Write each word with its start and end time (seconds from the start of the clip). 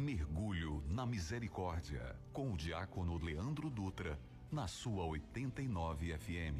Mergulho 0.00 0.82
na 0.88 1.04
Misericórdia, 1.04 2.16
com 2.32 2.54
o 2.54 2.56
diácono 2.56 3.18
Leandro 3.18 3.68
Dutra, 3.68 4.18
na 4.50 4.66
sua 4.66 5.04
89 5.04 6.16
FM. 6.16 6.56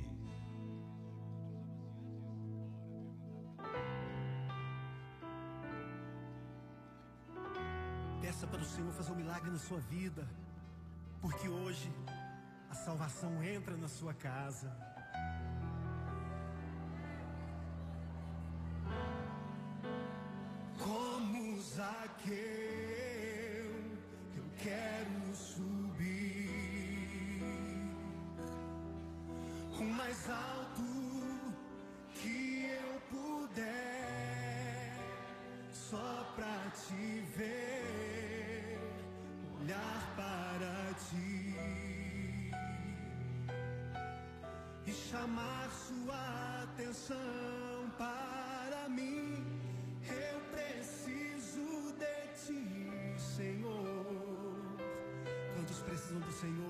Peça 8.20 8.46
para 8.46 8.60
o 8.60 8.64
Senhor 8.64 8.92
fazer 8.92 9.12
um 9.12 9.16
milagre 9.16 9.50
na 9.50 9.58
sua 9.58 9.80
vida, 9.80 10.28
porque 11.22 11.48
hoje 11.48 11.90
a 12.68 12.74
salvação 12.74 13.42
entra 13.42 13.74
na 13.74 13.88
sua 13.88 14.12
casa. 14.12 14.89
Chamar 45.20 45.68
sua 45.70 46.62
atenção 46.62 47.90
para 47.98 48.88
mim. 48.88 49.44
Eu 50.08 50.40
preciso 50.50 51.92
de 51.98 52.28
ti, 52.42 53.20
Senhor 53.20 53.90
precisam 55.86 56.20
do 56.20 56.32
Senhor. 56.32 56.69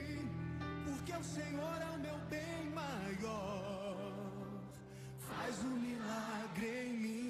porque 0.85 1.13
o 1.13 1.23
Senhor 1.23 1.81
é 1.81 1.89
o 1.95 1.99
meu 1.99 2.17
bem 2.29 2.69
maior. 2.73 4.13
Faz 5.19 5.59
um 5.63 5.75
milagre 5.79 6.67
em 6.85 6.93
mim. 6.93 7.20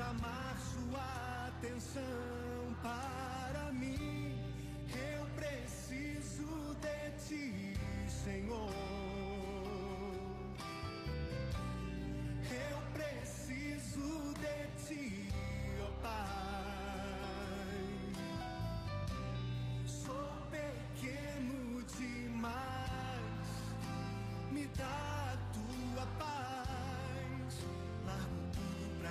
Chamar 0.00 0.56
sua 0.58 1.48
atenção 1.48 2.49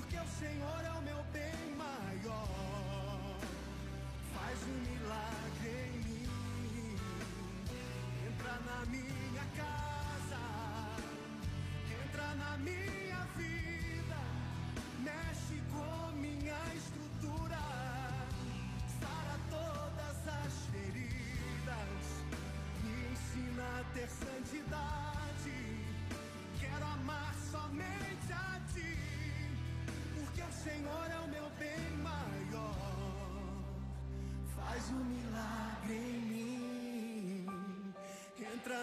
porque 0.00 0.16
o 0.16 0.28
Senhor 0.38 0.80
é 0.84 0.90
o 0.98 1.02
meu 1.02 1.22
bem 1.32 1.74
maior. 1.76 3.36
Faz 4.34 4.58
um 4.72 4.78
milagre 4.88 5.74
em 5.88 5.98
mim. 6.08 6.96
Entra 8.26 8.54
na 8.68 8.86
minha 8.86 9.44
casa, 9.60 10.42
entra 12.02 12.34
na 12.42 12.56
minha 12.58 13.20
vida, 13.36 14.20
mexe 15.00 15.60
com 15.72 16.12
minha 16.12 16.60
estrutura, 16.74 17.62
sara 19.00 19.36
todas 19.50 20.18
as 20.44 20.54
feridas, 20.72 22.02
me 22.82 23.12
ensina 23.12 23.80
a 23.80 23.84
ter 23.94 24.08
santidade. 24.08 25.09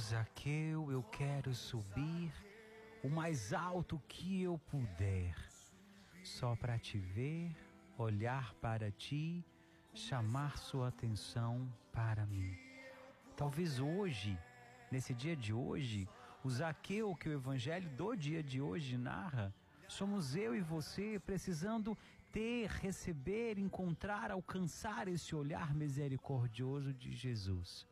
Zaqueu, 0.00 0.90
eu 0.90 1.02
quero 1.02 1.54
subir 1.54 2.32
o 3.04 3.08
mais 3.10 3.52
alto 3.52 4.00
que 4.08 4.42
eu 4.42 4.58
puder, 4.58 5.36
só 6.24 6.56
para 6.56 6.78
te 6.78 6.98
ver, 6.98 7.54
olhar 7.98 8.54
para 8.54 8.90
ti, 8.90 9.44
chamar 9.92 10.56
sua 10.56 10.88
atenção 10.88 11.70
para 11.92 12.24
mim. 12.24 12.56
Talvez 13.36 13.78
hoje, 13.78 14.38
nesse 14.90 15.12
dia 15.12 15.36
de 15.36 15.52
hoje, 15.52 16.08
o 16.42 16.48
Zaqueu 16.48 17.14
que 17.14 17.28
o 17.28 17.32
evangelho 17.32 17.90
do 17.90 18.16
dia 18.16 18.42
de 18.42 18.58
hoje 18.58 18.96
narra, 18.96 19.54
somos 19.86 20.34
eu 20.34 20.54
e 20.54 20.62
você 20.62 21.20
precisando 21.20 21.96
ter, 22.32 22.70
receber, 22.70 23.58
encontrar, 23.58 24.30
alcançar 24.30 25.08
esse 25.08 25.34
olhar 25.34 25.74
misericordioso 25.74 26.94
de 26.94 27.12
Jesus. 27.12 27.89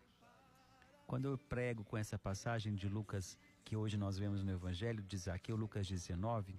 Quando 1.09 1.25
eu 1.25 1.39
prego 1.39 1.83
com 1.85 1.97
essa 1.97 2.19
passagem 2.19 2.75
de 2.75 2.87
Lucas 2.87 3.39
que 3.65 3.75
hoje 3.75 3.97
nós 3.97 4.19
vemos 4.19 4.45
no 4.45 4.53
Evangelho 4.53 5.03
de 5.03 5.17
Zaqueu, 5.17 5.57
Lucas 5.57 5.89
19, 5.89 6.55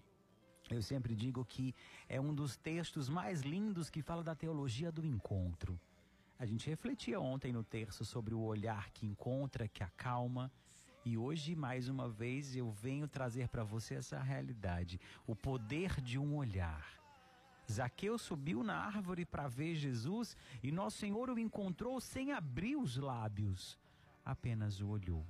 eu 0.72 0.82
sempre 0.82 1.16
digo 1.16 1.46
que 1.46 1.76
é 2.08 2.20
um 2.20 2.34
dos 2.34 2.58
textos 2.58 3.10
mais 3.10 3.42
lindos 3.42 3.92
que 3.92 4.02
fala 4.02 4.24
da 4.24 4.34
teologia 4.34 4.92
do 4.92 5.06
encontro. 5.06 5.80
A 6.40 6.48
gente 6.48 6.68
refletia 6.68 7.20
ontem 7.20 7.54
no 7.54 7.64
terço 7.64 8.04
sobre 8.04 8.34
o 8.34 8.42
olhar 8.42 8.90
que 8.90 9.06
encontra, 9.06 9.68
que 9.68 9.84
acalma, 9.84 10.52
e 11.06 11.16
hoje, 11.16 11.56
mais 11.56 11.88
uma 11.88 12.10
vez, 12.10 12.56
eu 12.56 12.72
venho 12.72 13.08
trazer 13.08 13.50
para 13.50 13.64
você 13.64 13.96
essa 13.96 14.20
realidade, 14.20 15.00
o 15.28 15.36
poder 15.36 16.02
de 16.02 16.18
um 16.18 16.36
olhar. 16.36 17.00
Zaqueu 17.72 18.18
subiu 18.18 18.64
na 18.64 18.76
árvore 18.76 19.26
para 19.26 19.48
ver 19.48 19.76
Jesus 19.76 20.36
e 20.64 20.72
nosso 20.72 20.98
Senhor 20.98 21.30
o 21.30 21.38
encontrou 21.38 22.02
sem 22.02 22.32
abrir 22.32 22.76
os 22.76 22.98
lábios, 22.98 23.78
apenas 24.32 24.82
o 24.82 24.90
olhou. 24.90 25.26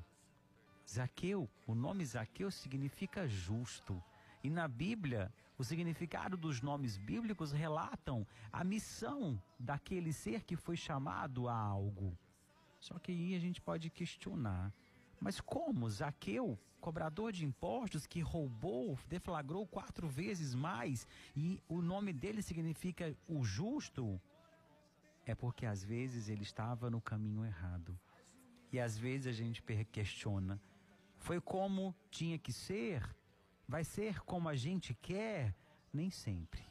Zaqueu, 0.87 1.49
o 1.67 1.75
nome 1.75 2.05
Zaqueu 2.05 2.49
significa 2.49 3.27
justo. 3.27 4.01
E 4.43 4.49
na 4.49 4.67
Bíblia, 4.67 5.31
o 5.57 5.63
significado 5.63 6.37
dos 6.37 6.61
nomes 6.61 6.97
bíblicos 6.97 7.51
relatam 7.51 8.25
a 8.51 8.63
missão 8.63 9.41
daquele 9.59 10.13
ser 10.13 10.43
que 10.43 10.55
foi 10.55 10.77
chamado 10.77 11.47
a 11.47 11.53
algo. 11.53 12.17
Só 12.79 12.97
que 12.97 13.11
aí 13.11 13.35
a 13.35 13.39
gente 13.39 13.61
pode 13.61 13.89
questionar: 13.89 14.73
mas 15.19 15.41
como 15.41 15.89
Zaqueu, 15.89 16.57
cobrador 16.79 17.31
de 17.31 17.45
impostos 17.45 18.07
que 18.07 18.21
roubou, 18.21 18.97
deflagrou 19.07 19.67
quatro 19.67 20.07
vezes 20.07 20.55
mais 20.55 21.05
e 21.35 21.61
o 21.67 21.81
nome 21.81 22.13
dele 22.13 22.41
significa 22.41 23.15
o 23.27 23.43
justo? 23.43 24.19
É 25.25 25.35
porque 25.35 25.65
às 25.65 25.83
vezes 25.83 26.29
ele 26.29 26.43
estava 26.43 26.89
no 26.89 27.01
caminho 27.01 27.45
errado. 27.45 27.99
E 28.71 28.79
às 28.79 28.97
vezes 28.97 29.27
a 29.27 29.31
gente 29.31 29.61
questiona: 29.91 30.61
foi 31.17 31.41
como 31.41 31.95
tinha 32.09 32.37
que 32.37 32.53
ser? 32.53 33.03
Vai 33.67 33.83
ser 33.83 34.19
como 34.21 34.49
a 34.49 34.55
gente 34.55 34.93
quer? 34.95 35.55
Nem 35.93 36.09
sempre. 36.09 36.63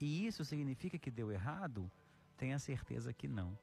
E 0.00 0.26
isso 0.26 0.44
significa 0.44 0.98
que 0.98 1.10
deu 1.10 1.32
errado? 1.32 1.90
Tenha 2.36 2.58
certeza 2.58 3.12
que 3.12 3.26
não. 3.26 3.58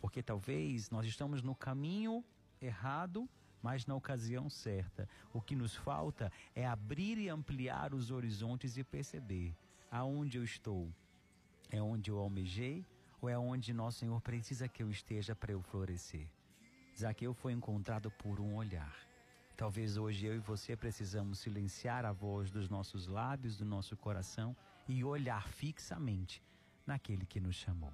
Porque 0.00 0.22
talvez 0.22 0.90
nós 0.90 1.06
estamos 1.06 1.42
no 1.42 1.54
caminho 1.54 2.24
errado, 2.60 3.28
mas 3.62 3.86
na 3.86 3.94
ocasião 3.94 4.48
certa. 4.48 5.08
O 5.32 5.40
que 5.40 5.54
nos 5.54 5.74
falta 5.74 6.32
é 6.54 6.66
abrir 6.66 7.18
e 7.18 7.28
ampliar 7.28 7.94
os 7.94 8.10
horizontes 8.10 8.76
e 8.76 8.84
perceber 8.84 9.54
aonde 9.90 10.38
eu 10.38 10.44
estou. 10.44 10.92
É 11.70 11.80
onde 11.80 12.10
eu 12.10 12.18
almejei 12.18 12.84
ou 13.20 13.28
é 13.28 13.38
onde 13.38 13.72
nosso 13.72 13.98
Senhor 13.98 14.20
precisa 14.20 14.68
que 14.68 14.82
eu 14.82 14.90
esteja 14.90 15.36
para 15.36 15.52
eu 15.52 15.62
florescer? 15.62 16.28
Zaqueu 16.98 17.32
foi 17.32 17.52
encontrado 17.52 18.10
por 18.10 18.40
um 18.40 18.54
olhar. 18.54 18.94
Talvez 19.56 19.96
hoje 19.96 20.26
eu 20.26 20.34
e 20.34 20.38
você 20.38 20.76
precisamos 20.76 21.38
silenciar 21.38 22.04
a 22.04 22.12
voz 22.12 22.50
dos 22.50 22.68
nossos 22.68 23.06
lábios, 23.06 23.56
do 23.56 23.64
nosso 23.64 23.96
coração 23.96 24.56
e 24.88 25.04
olhar 25.04 25.48
fixamente 25.48 26.42
naquele 26.86 27.26
que 27.26 27.40
nos 27.40 27.56
chamou. 27.56 27.92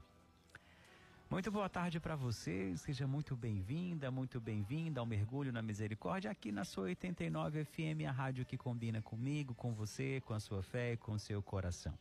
Muito 1.29 1.51
boa 1.51 1.69
tarde 1.69 1.99
para 1.99 2.15
você, 2.15 2.77
seja 2.77 3.05
muito 3.05 3.35
bem-vinda, 3.35 4.13
muito 4.13 4.41
bem-vinda 4.41 5.01
ao 5.01 5.07
Mergulho 5.07 5.53
na 5.53 5.61
Misericórdia 5.61 6.31
aqui 6.31 6.53
na 6.53 6.65
sua 6.65 6.85
89 6.85 7.65
FM, 7.65 8.07
a 8.09 8.13
rádio 8.13 8.47
que 8.47 8.57
combina 8.57 9.03
comigo, 9.03 9.53
com 9.53 9.75
você, 9.75 10.23
com 10.25 10.35
a 10.35 10.39
sua 10.39 10.63
fé 10.63 10.93
e 10.93 10.97
com 10.97 11.19
seu 11.19 11.43
coração. 11.43 11.99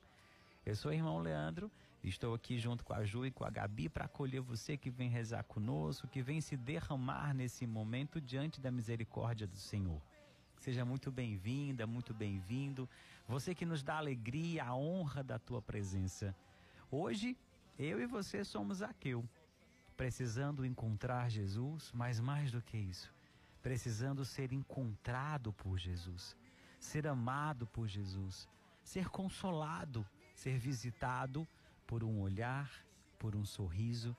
Eu 0.65 0.75
sou 0.75 0.91
o 0.91 0.93
irmão 0.93 1.19
Leandro 1.19 1.71
Estou 2.07 2.35
aqui 2.35 2.59
junto 2.59 2.85
com 2.85 2.93
a 2.93 3.03
Ju 3.03 3.25
e 3.25 3.31
com 3.31 3.43
a 3.43 3.49
Gabi 3.49 3.89
para 3.89 4.05
acolher 4.05 4.39
você 4.39 4.77
que 4.77 4.91
vem 4.91 5.09
rezar 5.09 5.43
conosco, 5.43 6.07
que 6.07 6.21
vem 6.21 6.39
se 6.39 6.55
derramar 6.55 7.33
nesse 7.33 7.65
momento 7.65 8.21
diante 8.21 8.61
da 8.61 8.69
misericórdia 8.69 9.47
do 9.47 9.57
Senhor. 9.57 9.99
Seja 10.59 10.85
muito 10.85 11.11
bem-vinda, 11.11 11.87
muito 11.87 12.13
bem-vindo. 12.13 12.87
Você 13.27 13.55
que 13.55 13.65
nos 13.65 13.81
dá 13.81 13.97
alegria, 13.97 14.65
a 14.65 14.75
honra 14.75 15.23
da 15.23 15.39
tua 15.39 15.63
presença. 15.63 16.35
Hoje, 16.91 17.35
eu 17.79 17.99
e 17.99 18.05
você 18.05 18.43
somos 18.43 18.83
Aqueu, 18.83 19.27
precisando 19.97 20.63
encontrar 20.63 21.27
Jesus, 21.27 21.91
mas 21.91 22.19
mais 22.19 22.51
do 22.51 22.61
que 22.61 22.77
isso, 22.77 23.11
precisando 23.63 24.23
ser 24.23 24.53
encontrado 24.53 25.51
por 25.53 25.79
Jesus, 25.79 26.37
ser 26.79 27.07
amado 27.07 27.65
por 27.65 27.87
Jesus, 27.87 28.47
ser 28.83 29.09
consolado, 29.09 30.05
ser 30.35 30.57
visitado 30.59 31.47
por 31.87 32.03
um 32.03 32.19
olhar, 32.19 32.69
por 33.17 33.35
um 33.35 33.45
sorriso, 33.45 34.15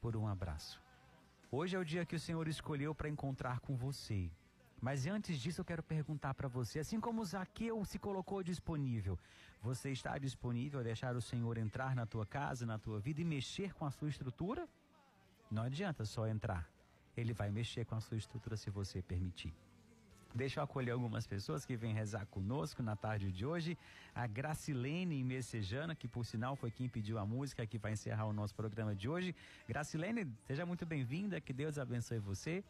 por 0.00 0.16
um 0.16 0.26
abraço. 0.26 0.82
Hoje 1.50 1.76
é 1.76 1.78
o 1.78 1.84
dia 1.84 2.04
que 2.04 2.16
o 2.16 2.20
Senhor 2.20 2.46
escolheu 2.48 2.94
para 2.94 3.08
encontrar 3.08 3.60
com 3.60 3.76
você. 3.76 4.30
Mas 4.80 5.06
antes 5.06 5.38
disso, 5.38 5.60
eu 5.60 5.64
quero 5.64 5.82
perguntar 5.82 6.34
para 6.34 6.48
você: 6.48 6.80
assim 6.80 7.00
como 7.00 7.24
Zaqueu 7.24 7.84
se 7.84 7.98
colocou 7.98 8.42
disponível, 8.42 9.18
você 9.62 9.90
está 9.90 10.16
disponível 10.18 10.80
a 10.80 10.82
deixar 10.82 11.14
o 11.14 11.20
Senhor 11.20 11.58
entrar 11.58 11.94
na 11.94 12.06
tua 12.06 12.24
casa, 12.24 12.64
na 12.64 12.78
tua 12.78 12.98
vida 12.98 13.20
e 13.20 13.24
mexer 13.24 13.74
com 13.74 13.84
a 13.84 13.90
sua 13.90 14.08
estrutura? 14.08 14.68
Não 15.50 15.62
adianta 15.62 16.04
só 16.04 16.26
entrar. 16.26 16.68
Ele 17.16 17.32
vai 17.32 17.50
mexer 17.50 17.84
com 17.84 17.94
a 17.94 18.00
sua 18.00 18.16
estrutura 18.16 18.56
se 18.56 18.70
você 18.70 19.02
permitir. 19.02 19.52
Deixa 20.32 20.60
eu 20.60 20.64
acolher 20.64 20.92
algumas 20.92 21.26
pessoas 21.26 21.64
que 21.64 21.76
vêm 21.76 21.92
rezar 21.92 22.24
conosco 22.26 22.82
na 22.84 22.94
tarde 22.94 23.32
de 23.32 23.44
hoje. 23.44 23.76
A 24.14 24.28
Gracilene 24.28 25.24
Messejana, 25.24 25.94
que 25.94 26.06
por 26.06 26.24
sinal 26.24 26.54
foi 26.54 26.70
quem 26.70 26.88
pediu 26.88 27.18
a 27.18 27.26
música 27.26 27.66
que 27.66 27.78
vai 27.78 27.92
encerrar 27.92 28.26
o 28.26 28.32
nosso 28.32 28.54
programa 28.54 28.94
de 28.94 29.08
hoje. 29.08 29.34
Gracilene, 29.66 30.32
seja 30.46 30.64
muito 30.64 30.86
bem-vinda, 30.86 31.40
que 31.40 31.52
Deus 31.52 31.78
abençoe 31.78 32.20
você. 32.20 32.62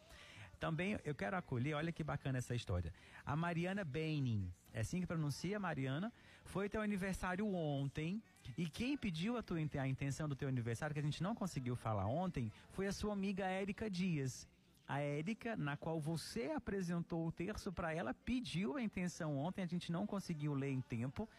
Também 0.59 0.99
eu 1.05 1.13
quero 1.13 1.37
acolher, 1.37 1.75
olha 1.75 1.91
que 1.91 2.03
bacana 2.03 2.39
essa 2.39 2.55
história. 2.55 2.91
A 3.23 3.35
Mariana 3.35 3.83
Beinin, 3.83 4.51
é 4.73 4.79
assim 4.79 4.99
que 4.99 5.05
pronuncia 5.05 5.59
Mariana, 5.59 6.11
foi 6.45 6.67
teu 6.67 6.81
aniversário 6.81 7.47
ontem. 7.53 8.23
E 8.57 8.67
quem 8.67 8.97
pediu 8.97 9.37
a, 9.37 9.43
tua, 9.43 9.57
a 9.57 9.87
intenção 9.87 10.27
do 10.27 10.35
teu 10.35 10.47
aniversário, 10.47 10.95
que 10.95 10.99
a 10.99 11.03
gente 11.03 11.21
não 11.21 11.35
conseguiu 11.35 11.75
falar 11.75 12.07
ontem, 12.07 12.51
foi 12.71 12.87
a 12.87 12.91
sua 12.91 13.13
amiga 13.13 13.45
Érica 13.45 13.87
Dias 13.87 14.47
a 14.91 14.99
Érica, 14.99 15.55
na 15.55 15.77
qual 15.77 16.01
você 16.01 16.51
apresentou 16.53 17.25
o 17.25 17.31
terço 17.31 17.71
para 17.71 17.93
ela, 17.93 18.13
pediu 18.13 18.75
a 18.75 18.81
intenção 18.81 19.37
ontem, 19.37 19.63
a 19.63 19.65
gente 19.65 19.89
não 19.89 20.05
conseguiu 20.05 20.53
ler 20.53 20.71
em 20.71 20.81
tempo 20.81 21.29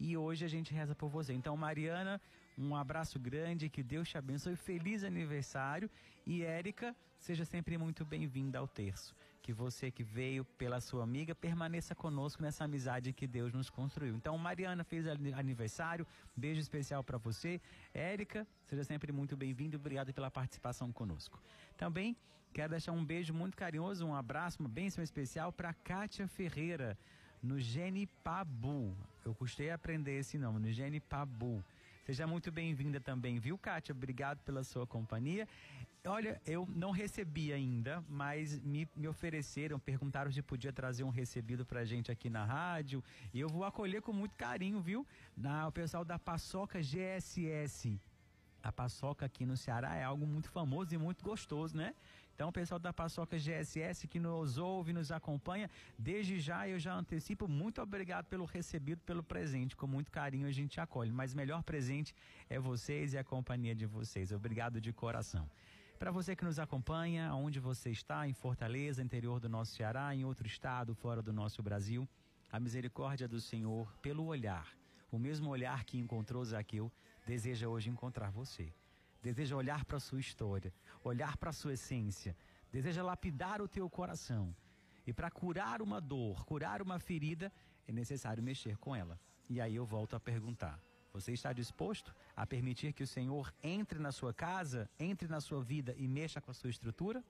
e 0.00 0.16
hoje 0.16 0.46
a 0.46 0.48
gente 0.48 0.72
reza 0.72 0.94
por 0.94 1.10
você. 1.10 1.34
Então, 1.34 1.54
Mariana, 1.54 2.18
um 2.56 2.74
abraço 2.74 3.20
grande, 3.20 3.68
que 3.68 3.82
Deus 3.82 4.08
te 4.08 4.16
abençoe, 4.16 4.56
feliz 4.56 5.04
aniversário 5.04 5.90
e 6.26 6.42
Érica, 6.42 6.96
seja 7.18 7.44
sempre 7.44 7.76
muito 7.76 8.02
bem-vinda 8.02 8.58
ao 8.58 8.66
terço. 8.66 9.14
Que 9.42 9.52
você 9.52 9.90
que 9.90 10.02
veio 10.02 10.44
pela 10.44 10.80
sua 10.80 11.02
amiga 11.02 11.34
permaneça 11.34 11.94
conosco 11.94 12.42
nessa 12.42 12.64
amizade 12.64 13.12
que 13.12 13.26
Deus 13.26 13.52
nos 13.52 13.68
construiu. 13.68 14.14
Então, 14.14 14.38
Mariana 14.38 14.84
fez 14.84 15.04
aniversário, 15.06 16.06
beijo 16.34 16.60
especial 16.60 17.02
para 17.02 17.18
você. 17.18 17.60
Érica, 17.92 18.46
seja 18.64 18.84
sempre 18.84 19.12
muito 19.12 19.36
bem-vindo 19.36 19.76
obrigado 19.76 20.14
pela 20.14 20.30
participação 20.30 20.92
conosco. 20.92 21.42
Também 21.76 22.16
Quero 22.52 22.68
deixar 22.68 22.92
um 22.92 23.02
beijo 23.02 23.32
muito 23.32 23.56
carinhoso, 23.56 24.06
um 24.06 24.14
abraço, 24.14 24.60
uma 24.60 24.68
bênção 24.68 25.02
especial 25.02 25.50
para 25.50 25.72
Kátia 25.72 26.28
Ferreira, 26.28 26.98
no 27.42 27.58
Genipabu. 27.58 28.94
Eu 29.24 29.34
custei 29.34 29.70
aprender 29.70 30.18
esse 30.18 30.36
nome, 30.36 30.60
no 30.60 30.70
Genipabu. 30.70 31.64
Seja 32.04 32.26
muito 32.26 32.52
bem-vinda 32.52 33.00
também, 33.00 33.38
viu, 33.38 33.56
Kátia? 33.56 33.94
Obrigado 33.94 34.40
pela 34.40 34.62
sua 34.64 34.86
companhia. 34.86 35.48
Olha, 36.04 36.40
eu 36.44 36.66
não 36.74 36.90
recebi 36.90 37.52
ainda, 37.52 38.04
mas 38.08 38.58
me, 38.58 38.88
me 38.96 39.06
ofereceram, 39.06 39.78
perguntaram 39.78 40.32
se 40.32 40.42
podia 40.42 40.72
trazer 40.72 41.04
um 41.04 41.10
recebido 41.10 41.64
pra 41.64 41.84
gente 41.84 42.10
aqui 42.10 42.28
na 42.28 42.44
rádio. 42.44 43.04
E 43.32 43.38
eu 43.38 43.48
vou 43.48 43.62
acolher 43.62 44.02
com 44.02 44.12
muito 44.12 44.34
carinho, 44.34 44.80
viu? 44.80 45.06
Na, 45.36 45.68
o 45.68 45.70
pessoal 45.70 46.04
da 46.04 46.18
Paçoca 46.18 46.80
GSS 46.82 48.00
A 48.64 48.72
paçoca 48.72 49.26
aqui 49.26 49.46
no 49.46 49.56
Ceará 49.56 49.94
é 49.94 50.02
algo 50.02 50.26
muito 50.26 50.50
famoso 50.50 50.92
e 50.92 50.98
muito 50.98 51.22
gostoso, 51.22 51.76
né? 51.76 51.94
Então, 52.34 52.48
o 52.48 52.52
pessoal 52.52 52.80
da 52.80 52.92
Paçoca 52.92 53.38
GSS 53.38 54.08
que 54.08 54.18
nos 54.18 54.58
ouve, 54.58 54.92
nos 54.92 55.12
acompanha, 55.12 55.70
desde 55.96 56.40
já 56.40 56.66
eu 56.68 56.78
já 56.80 56.94
antecipo, 56.94 57.46
muito 57.46 57.80
obrigado 57.80 58.24
pelo 58.24 58.44
recebido, 58.44 59.00
pelo 59.02 59.22
presente. 59.22 59.76
Com 59.76 59.86
muito 59.86 60.10
carinho 60.10 60.48
a 60.48 60.50
gente 60.50 60.80
acolhe. 60.80 61.12
Mas 61.12 61.34
melhor 61.34 61.62
presente 61.62 62.12
é 62.50 62.58
vocês 62.58 63.12
e 63.12 63.18
a 63.18 63.22
companhia 63.22 63.74
de 63.74 63.86
vocês. 63.86 64.32
Obrigado 64.32 64.80
de 64.80 64.92
coração. 64.92 65.48
Para 66.02 66.10
você 66.10 66.34
que 66.34 66.44
nos 66.44 66.58
acompanha, 66.58 67.32
onde 67.32 67.60
você 67.60 67.88
está, 67.88 68.26
em 68.26 68.32
Fortaleza, 68.32 69.00
interior 69.00 69.38
do 69.38 69.48
nosso 69.48 69.76
Ceará, 69.76 70.12
em 70.12 70.24
outro 70.24 70.48
estado, 70.48 70.96
fora 70.96 71.22
do 71.22 71.32
nosso 71.32 71.62
Brasil, 71.62 72.08
a 72.50 72.58
misericórdia 72.58 73.28
do 73.28 73.40
Senhor, 73.40 73.86
pelo 74.02 74.24
olhar, 74.24 74.66
o 75.12 75.16
mesmo 75.16 75.48
olhar 75.48 75.84
que 75.84 75.96
encontrou 75.96 76.44
Zaqueu, 76.44 76.90
deseja 77.24 77.68
hoje 77.68 77.88
encontrar 77.88 78.32
você. 78.32 78.74
Deseja 79.22 79.54
olhar 79.54 79.84
para 79.84 79.98
a 79.98 80.00
sua 80.00 80.18
história, 80.18 80.74
olhar 81.04 81.36
para 81.36 81.50
a 81.50 81.52
sua 81.52 81.74
essência, 81.74 82.36
deseja 82.72 83.04
lapidar 83.04 83.62
o 83.62 83.68
teu 83.68 83.88
coração. 83.88 84.52
E 85.06 85.12
para 85.12 85.30
curar 85.30 85.80
uma 85.80 86.00
dor, 86.00 86.44
curar 86.44 86.82
uma 86.82 86.98
ferida, 86.98 87.52
é 87.86 87.92
necessário 87.92 88.42
mexer 88.42 88.76
com 88.76 88.96
ela. 88.96 89.20
E 89.48 89.60
aí 89.60 89.76
eu 89.76 89.86
volto 89.86 90.16
a 90.16 90.20
perguntar: 90.20 90.80
você 91.12 91.32
está 91.32 91.52
disposto 91.52 92.14
a 92.34 92.46
permitir 92.46 92.92
que 92.92 93.02
o 93.02 93.06
Senhor 93.06 93.52
entre 93.62 93.98
na 93.98 94.12
sua 94.12 94.32
casa, 94.32 94.88
entre 94.98 95.28
na 95.28 95.40
sua 95.40 95.62
vida 95.62 95.94
e 95.98 96.08
mexa 96.08 96.40
com 96.40 96.50
a 96.50 96.54
sua 96.54 96.70
estrutura? 96.70 97.22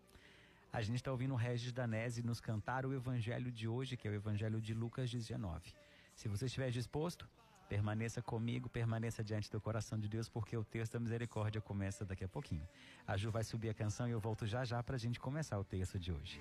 A 0.72 0.80
gente 0.80 0.96
está 0.96 1.10
ouvindo 1.10 1.34
o 1.34 1.36
Regis 1.36 1.72
Danese 1.72 2.22
nos 2.22 2.40
cantar 2.40 2.86
o 2.86 2.94
evangelho 2.94 3.50
de 3.50 3.68
hoje, 3.68 3.96
que 3.96 4.08
é 4.08 4.10
o 4.10 4.14
evangelho 4.14 4.60
de 4.60 4.72
Lucas 4.72 5.10
19. 5.10 5.74
Se 6.14 6.28
você 6.28 6.46
estiver 6.46 6.70
disposto, 6.70 7.28
Permaneça 7.72 8.20
comigo, 8.20 8.68
permaneça 8.68 9.24
diante 9.24 9.50
do 9.50 9.58
coração 9.58 9.98
de 9.98 10.06
Deus, 10.06 10.28
porque 10.28 10.54
o 10.54 10.62
texto 10.62 10.92
da 10.92 11.00
misericórdia 11.00 11.58
começa 11.58 12.04
daqui 12.04 12.22
a 12.22 12.28
pouquinho. 12.28 12.68
A 13.06 13.16
Ju 13.16 13.30
vai 13.30 13.42
subir 13.42 13.70
a 13.70 13.74
canção 13.74 14.06
e 14.06 14.10
eu 14.10 14.20
volto 14.20 14.46
já 14.46 14.62
já 14.62 14.82
para 14.82 14.96
a 14.96 14.98
gente 14.98 15.18
começar 15.18 15.58
o 15.58 15.64
texto 15.64 15.98
de 15.98 16.12
hoje. 16.12 16.38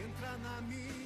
Entra 0.00 0.38
na 0.38 0.60
minha 0.62 1.05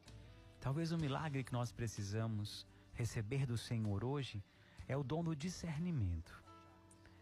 Talvez 0.61 0.91
o 0.91 0.97
milagre 0.97 1.43
que 1.43 1.51
nós 1.51 1.71
precisamos 1.71 2.67
receber 2.93 3.47
do 3.47 3.57
Senhor 3.57 4.03
hoje 4.05 4.43
é 4.87 4.95
o 4.95 5.03
dom 5.03 5.23
do 5.23 5.35
discernimento. 5.35 6.41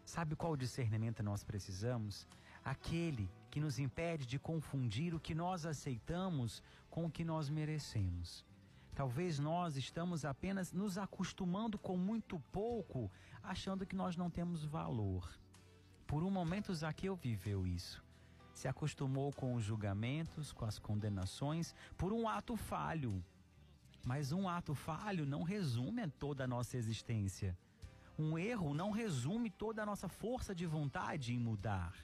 Sabe 0.04 0.36
qual 0.36 0.54
discernimento 0.54 1.22
nós 1.22 1.42
precisamos? 1.42 2.28
Aquele 2.62 3.30
que 3.50 3.58
nos 3.58 3.78
impede 3.78 4.26
de 4.26 4.38
confundir 4.38 5.14
o 5.14 5.20
que 5.20 5.34
nós 5.34 5.64
aceitamos 5.64 6.62
com 6.90 7.06
o 7.06 7.10
que 7.10 7.24
nós 7.24 7.48
merecemos. 7.48 8.44
Talvez 8.94 9.38
nós 9.38 9.74
estamos 9.74 10.26
apenas 10.26 10.70
nos 10.70 10.98
acostumando 10.98 11.78
com 11.78 11.96
muito 11.96 12.38
pouco, 12.52 13.10
achando 13.42 13.86
que 13.86 13.96
nós 13.96 14.18
não 14.18 14.28
temos 14.28 14.66
valor. 14.66 15.26
Por 16.06 16.22
um 16.22 16.30
momento, 16.30 16.74
Zaqueu 16.74 17.16
viveu 17.16 17.66
isso. 17.66 18.04
Se 18.52 18.68
acostumou 18.68 19.32
com 19.32 19.54
os 19.54 19.64
julgamentos, 19.64 20.52
com 20.52 20.66
as 20.66 20.78
condenações, 20.78 21.74
por 21.96 22.12
um 22.12 22.28
ato 22.28 22.56
falho. 22.56 23.24
Mas 24.04 24.32
um 24.32 24.48
ato 24.48 24.74
falho 24.74 25.26
não 25.26 25.42
resume 25.42 26.06
toda 26.08 26.44
a 26.44 26.46
nossa 26.46 26.76
existência. 26.76 27.56
Um 28.18 28.38
erro 28.38 28.74
não 28.74 28.90
resume 28.90 29.50
toda 29.50 29.82
a 29.82 29.86
nossa 29.86 30.08
força 30.08 30.54
de 30.54 30.66
vontade 30.66 31.32
em 31.32 31.38
mudar. 31.38 31.94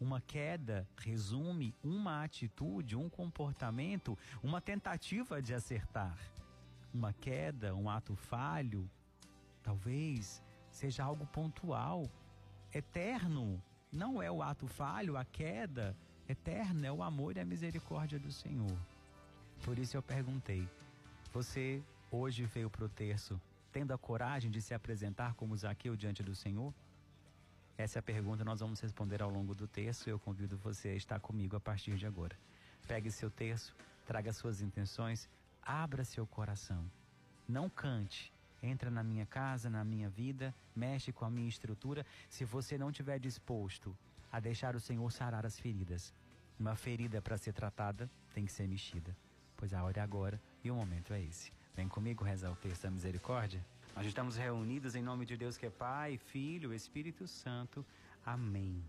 Uma 0.00 0.20
queda 0.20 0.88
resume 0.96 1.74
uma 1.82 2.24
atitude, 2.24 2.96
um 2.96 3.08
comportamento, 3.08 4.18
uma 4.42 4.60
tentativa 4.60 5.40
de 5.40 5.54
acertar. 5.54 6.18
Uma 6.92 7.12
queda, 7.12 7.74
um 7.74 7.88
ato 7.88 8.14
falho, 8.14 8.90
talvez 9.62 10.42
seja 10.70 11.04
algo 11.04 11.26
pontual, 11.26 12.10
eterno. 12.74 13.62
Não 13.90 14.20
é 14.20 14.30
o 14.30 14.42
ato 14.42 14.66
falho, 14.66 15.16
a 15.16 15.24
queda 15.24 15.96
eterna 16.28 16.86
é 16.86 16.92
o 16.92 17.02
amor 17.02 17.36
e 17.36 17.40
a 17.40 17.44
misericórdia 17.44 18.18
do 18.18 18.32
Senhor. 18.32 18.76
Por 19.64 19.78
isso 19.78 19.96
eu 19.96 20.02
perguntei: 20.02 20.68
você 21.32 21.82
hoje 22.10 22.44
veio 22.44 22.68
para 22.68 22.84
o 22.84 22.88
terço 22.88 23.40
tendo 23.72 23.94
a 23.94 23.98
coragem 23.98 24.50
de 24.50 24.60
se 24.60 24.74
apresentar 24.74 25.32
como 25.32 25.56
Zaqueu 25.56 25.96
diante 25.96 26.22
do 26.22 26.34
Senhor? 26.34 26.74
Essa 27.78 27.98
é 27.98 28.00
a 28.00 28.02
pergunta 28.02 28.44
nós 28.44 28.60
vamos 28.60 28.80
responder 28.80 29.22
ao 29.22 29.30
longo 29.30 29.54
do 29.54 29.66
texto 29.66 30.06
e 30.06 30.10
eu 30.10 30.18
convido 30.18 30.58
você 30.58 30.90
a 30.90 30.94
estar 30.94 31.18
comigo 31.20 31.56
a 31.56 31.60
partir 31.60 31.96
de 31.96 32.06
agora. 32.06 32.36
Pegue 32.86 33.10
seu 33.10 33.30
texto, 33.30 33.74
traga 34.06 34.30
suas 34.30 34.60
intenções, 34.60 35.26
abra 35.62 36.04
seu 36.04 36.26
coração. 36.26 36.84
Não 37.48 37.68
cante. 37.68 38.30
Entra 38.62 38.90
na 38.90 39.02
minha 39.02 39.24
casa, 39.24 39.70
na 39.70 39.82
minha 39.82 40.10
vida, 40.10 40.54
mexe 40.76 41.12
com 41.12 41.24
a 41.24 41.30
minha 41.30 41.48
estrutura, 41.48 42.06
se 42.28 42.44
você 42.44 42.76
não 42.76 42.90
estiver 42.90 43.18
disposto 43.18 43.96
a 44.30 44.38
deixar 44.38 44.76
o 44.76 44.80
Senhor 44.80 45.10
sarar 45.10 45.46
as 45.46 45.58
feridas. 45.58 46.14
Uma 46.60 46.76
ferida 46.76 47.22
para 47.22 47.38
ser 47.38 47.54
tratada 47.54 48.08
tem 48.34 48.44
que 48.44 48.52
ser 48.52 48.68
mexida. 48.68 49.16
Pois 49.56 49.72
a 49.72 49.82
hora 49.82 49.98
é 49.98 50.02
agora 50.02 50.40
e 50.64 50.70
o 50.70 50.74
momento 50.74 51.12
é 51.12 51.20
esse. 51.22 51.52
Vem 51.74 51.88
comigo 51.88 52.24
rezar 52.24 52.50
o 52.50 52.56
texto 52.56 52.82
da 52.82 52.90
misericórdia? 52.90 53.64
Nós 53.94 54.06
estamos 54.06 54.36
reunidos 54.36 54.94
em 54.94 55.02
nome 55.02 55.26
de 55.26 55.36
Deus 55.36 55.56
que 55.56 55.66
é 55.66 55.70
Pai, 55.70 56.16
Filho, 56.16 56.72
Espírito 56.72 57.26
Santo. 57.26 57.84
Amém. 58.24 58.82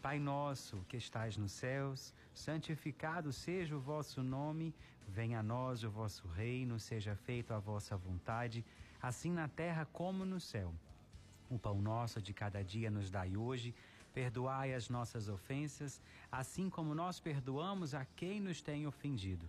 Pai 0.00 0.18
nosso 0.18 0.84
que 0.88 0.96
estais 0.96 1.36
nos 1.36 1.52
céus, 1.52 2.12
santificado 2.34 3.32
seja 3.32 3.76
o 3.76 3.80
vosso 3.80 4.22
nome, 4.22 4.74
venha 5.06 5.38
a 5.38 5.42
nós 5.42 5.84
o 5.84 5.90
vosso 5.90 6.26
reino, 6.28 6.78
seja 6.80 7.14
feita 7.14 7.54
a 7.54 7.60
vossa 7.60 7.96
vontade, 7.96 8.64
assim 9.00 9.30
na 9.30 9.46
terra 9.46 9.86
como 9.92 10.24
no 10.24 10.40
céu. 10.40 10.74
O 11.48 11.58
pão 11.58 11.80
nosso 11.80 12.20
de 12.20 12.32
cada 12.32 12.64
dia 12.64 12.90
nos 12.90 13.10
dai 13.10 13.36
hoje, 13.36 13.74
perdoai 14.12 14.74
as 14.74 14.88
nossas 14.88 15.28
ofensas, 15.28 16.00
assim 16.30 16.68
como 16.68 16.94
nós 16.94 17.20
perdoamos 17.20 17.94
a 17.94 18.04
quem 18.04 18.40
nos 18.40 18.60
tem 18.60 18.86
ofendido, 18.86 19.48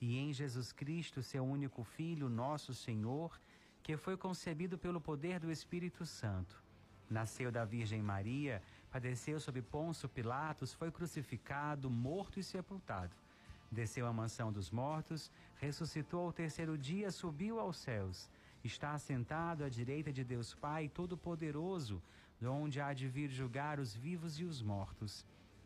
e 0.00 0.18
em 0.18 0.32
Jesus 0.32 0.72
Cristo, 0.72 1.22
seu 1.22 1.44
único 1.44 1.84
Filho, 1.84 2.28
nosso 2.28 2.72
Senhor 2.74 3.38
que 3.82 3.96
foi 3.96 4.16
concebido 4.16 4.76
pelo 4.76 5.00
poder 5.00 5.40
do 5.40 5.50
Espírito 5.50 6.04
Santo. 6.04 6.62
Nasceu 7.08 7.50
da 7.50 7.64
Virgem 7.64 8.02
Maria, 8.02 8.62
padeceu 8.90 9.40
sob 9.40 9.60
Ponço 9.62 10.08
Pilatos, 10.08 10.72
foi 10.72 10.90
crucificado, 10.90 11.90
morto 11.90 12.38
e 12.38 12.42
sepultado. 12.42 13.14
Desceu 13.70 14.06
à 14.06 14.12
mansão 14.12 14.52
dos 14.52 14.70
mortos, 14.70 15.30
ressuscitou 15.56 16.26
ao 16.26 16.32
terceiro 16.32 16.76
dia, 16.76 17.10
subiu 17.10 17.58
aos 17.58 17.76
céus 17.76 18.28
está 18.62 18.92
assentado 18.92 19.64
à 19.64 19.68
direita 19.68 20.12
de 20.12 20.22
Deus 20.22 20.54
Pai 20.54 20.88
Todo-Poderoso, 20.88 22.02
de 22.38 22.46
onde 22.46 22.80
há 22.80 22.92
de 22.92 23.08
vir 23.08 23.30
julgar 23.30 23.78
os 23.78 23.94
vivos 23.94 24.38
e 24.38 24.44
os 24.44 24.62
mortos. 24.62 25.24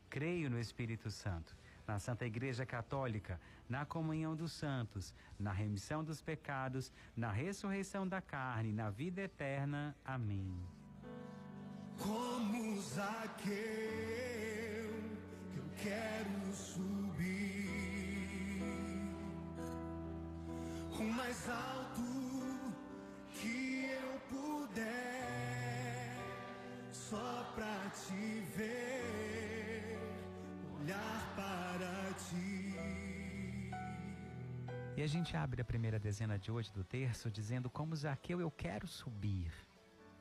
Creio 0.09 0.49
no 0.49 0.59
Espírito 0.59 1.11
Santo, 1.11 1.57
na 1.87 1.99
Santa 1.99 2.25
Igreja 2.25 2.65
Católica, 2.65 3.41
na 3.69 3.85
comunhão 3.85 4.35
dos 4.35 4.53
santos, 4.53 5.15
na 5.39 5.53
remissão 5.53 6.03
dos 6.05 6.21
pecados, 6.21 6.93
na 7.17 7.31
ressurreição 7.31 8.07
da 8.07 8.21
carne, 8.21 8.73
na 8.73 8.91
vida 8.91 9.23
eterna. 9.23 9.95
Amém. 10.05 10.55
Como 11.99 12.81
Zaqueu, 12.81 13.55
eu 15.57 15.65
quero 15.77 16.53
subir 16.55 17.05
o 20.99 21.03
mais 21.05 21.49
alto 21.49 22.03
que 23.33 23.91
eu 23.91 24.21
puder, 24.29 26.17
só 26.93 27.53
pra 27.55 27.91
te 27.91 28.41
ver, 28.57 29.34
olhar 30.85 31.35
para 31.35 32.13
ti. 32.15 32.75
E 34.97 35.03
a 35.03 35.07
gente 35.07 35.35
abre 35.35 35.63
a 35.63 35.65
primeira 35.65 35.99
dezena 35.99 36.39
de 36.39 36.53
hoje 36.53 36.71
do 36.71 36.85
terço 36.85 37.31
dizendo: 37.31 37.71
Como 37.71 37.97
Zaqueu, 37.97 38.39
eu 38.39 38.51
quero 38.51 38.87
subir 38.87 39.51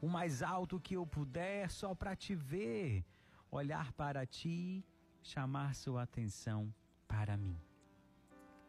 o 0.02 0.08
mais 0.08 0.42
alto 0.42 0.80
que 0.80 0.96
eu 0.96 1.06
puder, 1.06 1.70
só 1.70 1.94
para 1.94 2.16
te 2.16 2.34
ver, 2.34 3.04
olhar 3.52 3.92
para 3.92 4.26
ti, 4.26 4.86
chamar 5.22 5.76
sua 5.76 6.04
atenção 6.04 6.74
para 7.10 7.36
mim. 7.36 7.60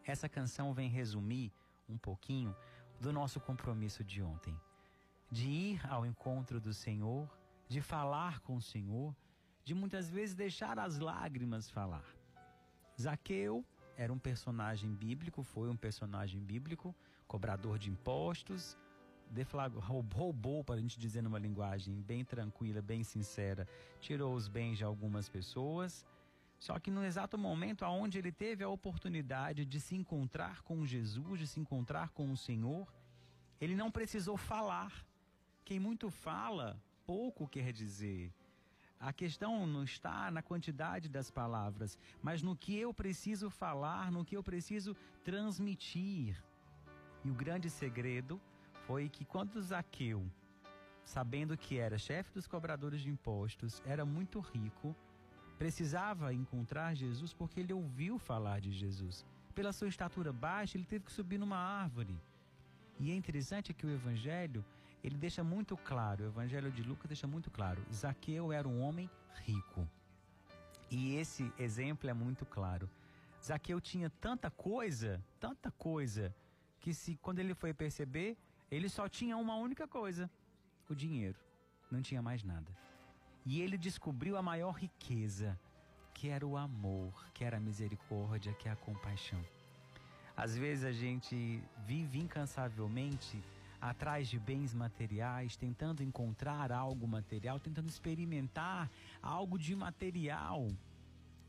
Essa 0.05 0.29
canção 0.29 0.75
vem 0.75 0.89
resumir 0.89 1.53
um 1.89 1.97
pouquinho 1.97 2.55
do 3.01 3.13
nosso 3.13 3.39
compromisso 3.41 4.03
de 4.03 4.21
ontem, 4.21 4.59
de 5.31 5.49
ir 5.49 5.87
ao 5.89 6.05
encontro 6.05 6.61
do 6.61 6.75
Senhor, 6.75 7.31
de 7.69 7.81
falar 7.81 8.41
com 8.41 8.57
o 8.57 8.63
Senhor, 8.63 9.15
de 9.65 9.75
muitas 9.75 10.11
vezes 10.11 10.35
deixar 10.35 10.79
as 10.79 10.99
lágrimas 10.99 11.71
falar. 11.71 12.05
Zaqueu 13.01 13.65
era 13.97 14.13
um 14.13 14.19
personagem 14.19 14.95
bíblico, 14.95 15.43
foi 15.43 15.69
um 15.69 15.77
personagem 15.77 16.41
bíblico, 16.41 16.95
cobrador 17.27 17.79
de 17.79 17.91
impostos, 17.91 18.77
roubou, 19.81 20.63
para 20.63 20.77
a 20.77 20.81
gente 20.81 20.99
dizer 20.99 21.23
numa 21.23 21.39
linguagem 21.39 22.01
bem 22.03 22.25
tranquila, 22.25 22.83
bem 22.83 23.03
sincera, 23.03 23.67
tirou 24.01 24.35
os 24.35 24.49
bens 24.49 24.79
de 24.79 24.85
algumas 24.85 25.29
pessoas. 25.29 26.05
Só 26.59 26.79
que 26.79 26.91
no 26.91 27.05
exato 27.05 27.37
momento 27.37 27.85
aonde 27.85 28.19
ele 28.19 28.33
teve 28.33 28.63
a 28.63 28.69
oportunidade 28.69 29.65
de 29.67 29.81
se 29.81 29.95
encontrar 29.95 30.63
com 30.63 30.87
Jesus, 30.87 31.41
de 31.41 31.47
se 31.47 31.59
encontrar 31.59 32.11
com 32.11 32.31
o 32.31 32.37
Senhor, 32.37 32.93
ele 33.61 33.75
não 33.75 33.91
precisou 33.91 34.37
falar. 34.37 35.05
Quem 35.65 35.81
muito 35.81 36.11
fala, 36.11 36.81
pouco 37.05 37.49
quer 37.49 37.73
dizer. 37.73 38.33
A 39.01 39.13
questão 39.13 39.67
não 39.67 39.85
está 39.85 40.31
na 40.31 40.43
quantidade 40.43 41.09
das 41.09 41.31
palavras, 41.31 41.99
mas 42.23 42.43
no 42.43 42.57
que 42.57 42.77
eu 42.77 42.95
preciso 42.95 43.51
falar, 43.51 44.11
no 44.11 44.25
que 44.25 44.37
eu 44.37 44.43
preciso 44.43 44.97
transmitir. 45.23 46.43
E 47.25 47.31
o 47.31 47.35
grande 47.35 47.69
segredo 47.69 48.41
foi 48.87 49.09
que 49.09 49.25
quando 49.25 49.61
Zaqueu, 49.61 50.27
sabendo 51.05 51.57
que 51.57 51.79
era 51.79 51.99
chefe 51.99 52.33
dos 52.33 52.47
cobradores 52.47 53.01
de 53.01 53.11
impostos, 53.11 53.83
era 53.85 54.05
muito 54.05 54.41
rico, 54.41 54.95
precisava 55.59 56.33
encontrar 56.33 56.95
Jesus 56.95 57.33
porque 57.33 57.61
ele 57.61 57.73
ouviu 57.73 58.19
falar 58.19 58.61
de 58.61 58.73
Jesus. 58.73 59.25
Pela 59.55 59.73
sua 59.73 59.89
estatura 59.89 60.33
baixa, 60.33 60.77
ele 60.77 60.85
teve 60.85 61.05
que 61.05 61.13
subir 61.13 61.39
numa 61.39 61.57
árvore. 61.57 62.19
E 62.99 63.11
é 63.11 63.15
interessante 63.15 63.73
que 63.73 63.87
o 63.87 63.91
evangelho, 63.91 64.65
ele 65.05 65.19
deixa 65.19 65.45
muito 65.45 65.77
claro, 65.77 66.25
o 66.25 66.27
evangelho 66.29 66.73
de 66.73 66.83
Lucas 66.83 67.07
deixa 67.09 67.27
muito 67.27 67.51
claro, 67.51 67.85
Zaqueu 67.93 68.51
era 68.51 68.67
um 68.67 68.81
homem 68.81 69.11
rico. 69.45 69.87
E 70.91 71.17
esse 71.17 71.53
exemplo 71.59 72.09
é 72.09 72.15
muito 72.15 72.47
claro. 72.47 72.89
Zaqueu 73.45 73.83
tinha 73.83 74.09
tanta 74.09 74.51
coisa, 74.51 75.23
tanta 75.39 75.71
coisa, 75.73 76.35
que 76.81 76.95
se 76.95 77.17
quando 77.17 77.39
ele 77.39 77.55
foi 77.55 77.75
perceber, 77.75 78.39
ele 78.71 78.89
só 78.89 79.07
tinha 79.07 79.37
uma 79.37 79.57
única 79.57 79.87
coisa: 79.87 80.31
o 80.89 80.95
dinheiro. 80.95 81.39
Não 81.91 82.01
tinha 82.01 82.23
mais 82.23 82.43
nada. 82.43 82.73
E 83.45 83.61
ele 83.61 83.77
descobriu 83.77 84.39
a 84.39 84.43
maior 84.43 84.73
riqueza, 84.73 85.61
que 86.15 86.29
era 86.29 86.47
o 86.47 86.57
amor, 86.57 87.13
que 87.35 87.45
era 87.45 87.59
a 87.59 87.61
misericórdia, 87.61 88.55
que 88.55 88.69
é 88.69 88.73
a 88.73 88.77
compaixão. 88.77 89.45
Às 90.35 90.57
vezes 90.57 90.85
a 90.85 90.93
gente 90.93 91.63
vive 91.87 92.19
incansavelmente 92.19 93.43
atrás 93.91 94.29
de 94.29 94.39
bens 94.39 94.73
materiais, 94.73 95.57
tentando 95.57 96.03
encontrar 96.03 96.73
algo 96.73 97.07
material, 97.07 97.61
tentando 97.61 97.89
experimentar 97.89 98.91
algo 99.23 99.59
de 99.59 99.77
material. 99.77 100.69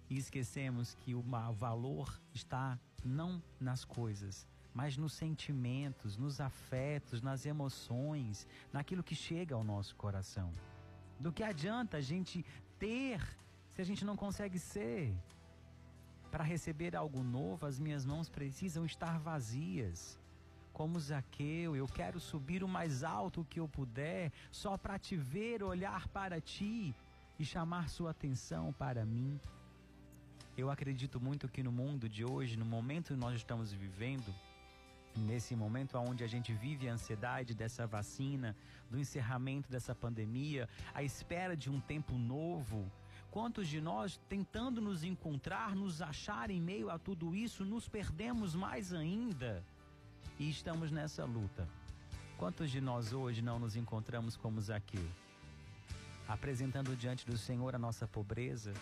E 0.09 0.17
esquecemos 0.17 0.93
que 0.95 1.15
o 1.15 1.23
valor 1.53 2.21
está 2.33 2.77
não 3.03 3.41
nas 3.57 3.85
coisas, 3.85 4.45
mas 4.73 4.97
nos 4.97 5.13
sentimentos, 5.13 6.17
nos 6.17 6.41
afetos, 6.41 7.21
nas 7.21 7.45
emoções, 7.45 8.45
naquilo 8.71 9.01
que 9.01 9.15
chega 9.15 9.55
ao 9.55 9.63
nosso 9.63 9.95
coração. 9.95 10.51
Do 11.17 11.31
que 11.31 11.41
adianta 11.41 11.97
a 11.97 12.01
gente 12.01 12.45
ter 12.77 13.21
se 13.69 13.81
a 13.81 13.85
gente 13.85 14.03
não 14.03 14.17
consegue 14.17 14.59
ser? 14.59 15.15
Para 16.29 16.43
receber 16.43 16.97
algo 16.97 17.23
novo, 17.23 17.65
as 17.65 17.79
minhas 17.79 18.05
mãos 18.05 18.27
precisam 18.27 18.85
estar 18.85 19.17
vazias. 19.19 20.19
Como 20.75 20.99
Zaqueu, 20.99 21.73
eu 21.73 21.87
quero 21.87 22.19
subir 22.19 22.61
o 22.61 22.67
mais 22.67 23.01
alto 23.01 23.47
que 23.49 23.61
eu 23.61 23.65
puder, 23.65 24.29
só 24.51 24.77
para 24.77 24.99
te 24.99 25.15
ver, 25.15 25.63
olhar 25.63 26.05
para 26.09 26.41
ti 26.41 26.93
e 27.39 27.45
chamar 27.45 27.87
sua 27.87 28.11
atenção 28.11 28.73
para 28.73 29.05
mim. 29.05 29.39
Eu 30.57 30.69
acredito 30.69 31.17
muito 31.17 31.47
que 31.47 31.63
no 31.63 31.71
mundo 31.71 32.09
de 32.09 32.25
hoje, 32.25 32.57
no 32.57 32.65
momento 32.65 33.13
que 33.13 33.19
nós 33.21 33.37
estamos 33.37 33.71
vivendo, 33.71 34.35
nesse 35.15 35.55
momento 35.55 35.97
onde 35.97 36.25
a 36.25 36.27
gente 36.27 36.51
vive 36.51 36.89
a 36.89 36.93
ansiedade 36.93 37.53
dessa 37.53 37.87
vacina, 37.87 38.53
do 38.91 38.99
encerramento 38.99 39.71
dessa 39.71 39.95
pandemia, 39.95 40.67
a 40.93 41.01
espera 41.01 41.55
de 41.55 41.69
um 41.69 41.79
tempo 41.79 42.17
novo. 42.17 42.91
Quantos 43.31 43.69
de 43.69 43.79
nós, 43.79 44.19
tentando 44.27 44.81
nos 44.81 45.05
encontrar, 45.05 45.73
nos 45.73 46.01
achar 46.01 46.49
em 46.51 46.59
meio 46.59 46.89
a 46.89 46.99
tudo 46.99 47.33
isso, 47.33 47.63
nos 47.63 47.87
perdemos 47.87 48.53
mais 48.55 48.93
ainda 48.93 49.63
e 50.39 50.49
estamos 50.49 50.91
nessa 50.91 51.25
luta? 51.25 51.67
Quantos 52.37 52.69
de 52.69 52.81
nós 52.81 53.13
hoje 53.13 53.41
não 53.41 53.57
nos 53.57 53.75
encontramos 53.75 54.35
como 54.35 54.59
Zaqueu? 54.59 55.07
Apresentando 56.27 56.95
diante 56.95 57.25
do 57.25 57.37
Senhor 57.37 57.75
a 57.75 57.79
nossa 57.79 58.07
pobreza 58.07 58.73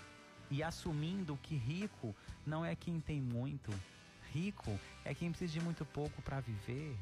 e 0.49 0.63
assumindo 0.63 1.37
que 1.41 1.55
rico 1.55 2.15
não 2.45 2.65
é 2.65 2.75
quem 2.75 2.99
tem 2.99 3.21
muito, 3.21 3.71
rico 4.31 4.77
é 5.05 5.13
quem 5.13 5.29
precisa 5.29 5.53
de 5.53 5.61
muito 5.61 5.85
pouco 5.85 6.21
para 6.21 6.39
viver. 6.39 6.97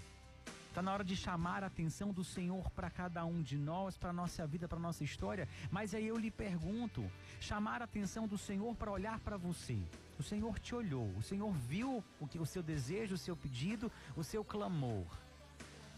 Está 0.72 0.82
na 0.82 0.94
hora 0.94 1.04
de 1.04 1.18
chamar 1.18 1.66
a 1.66 1.68
atenção 1.68 2.14
do 2.14 2.24
Senhor 2.24 2.70
para 2.72 2.90
cada 2.90 3.26
um 3.26 3.42
de 3.42 3.58
nós, 3.58 3.98
para 3.98 4.12
a 4.12 4.14
nossa 4.14 4.48
vida, 4.48 4.70
para 4.70 4.78
a 4.78 4.82
nossa 4.82 5.04
história. 5.04 5.46
Mas 5.70 5.94
aí 5.94 6.08
eu 6.08 6.18
lhe 6.18 6.32
pergunto: 6.32 7.04
chamar 7.42 7.82
a 7.82 7.86
atenção 7.86 8.26
do 8.26 8.38
Senhor 8.38 8.74
para 8.76 8.90
olhar 8.90 9.20
para 9.20 9.36
você. 9.36 9.78
O 10.22 10.24
Senhor 10.24 10.60
te 10.60 10.76
olhou, 10.76 11.12
o 11.18 11.24
Senhor 11.24 11.52
viu 11.52 12.04
o, 12.20 12.28
que, 12.28 12.38
o 12.38 12.46
seu 12.46 12.62
desejo, 12.62 13.16
o 13.16 13.18
seu 13.18 13.36
pedido, 13.36 13.92
o 14.16 14.24
seu 14.24 14.44
clamor. 14.44 15.08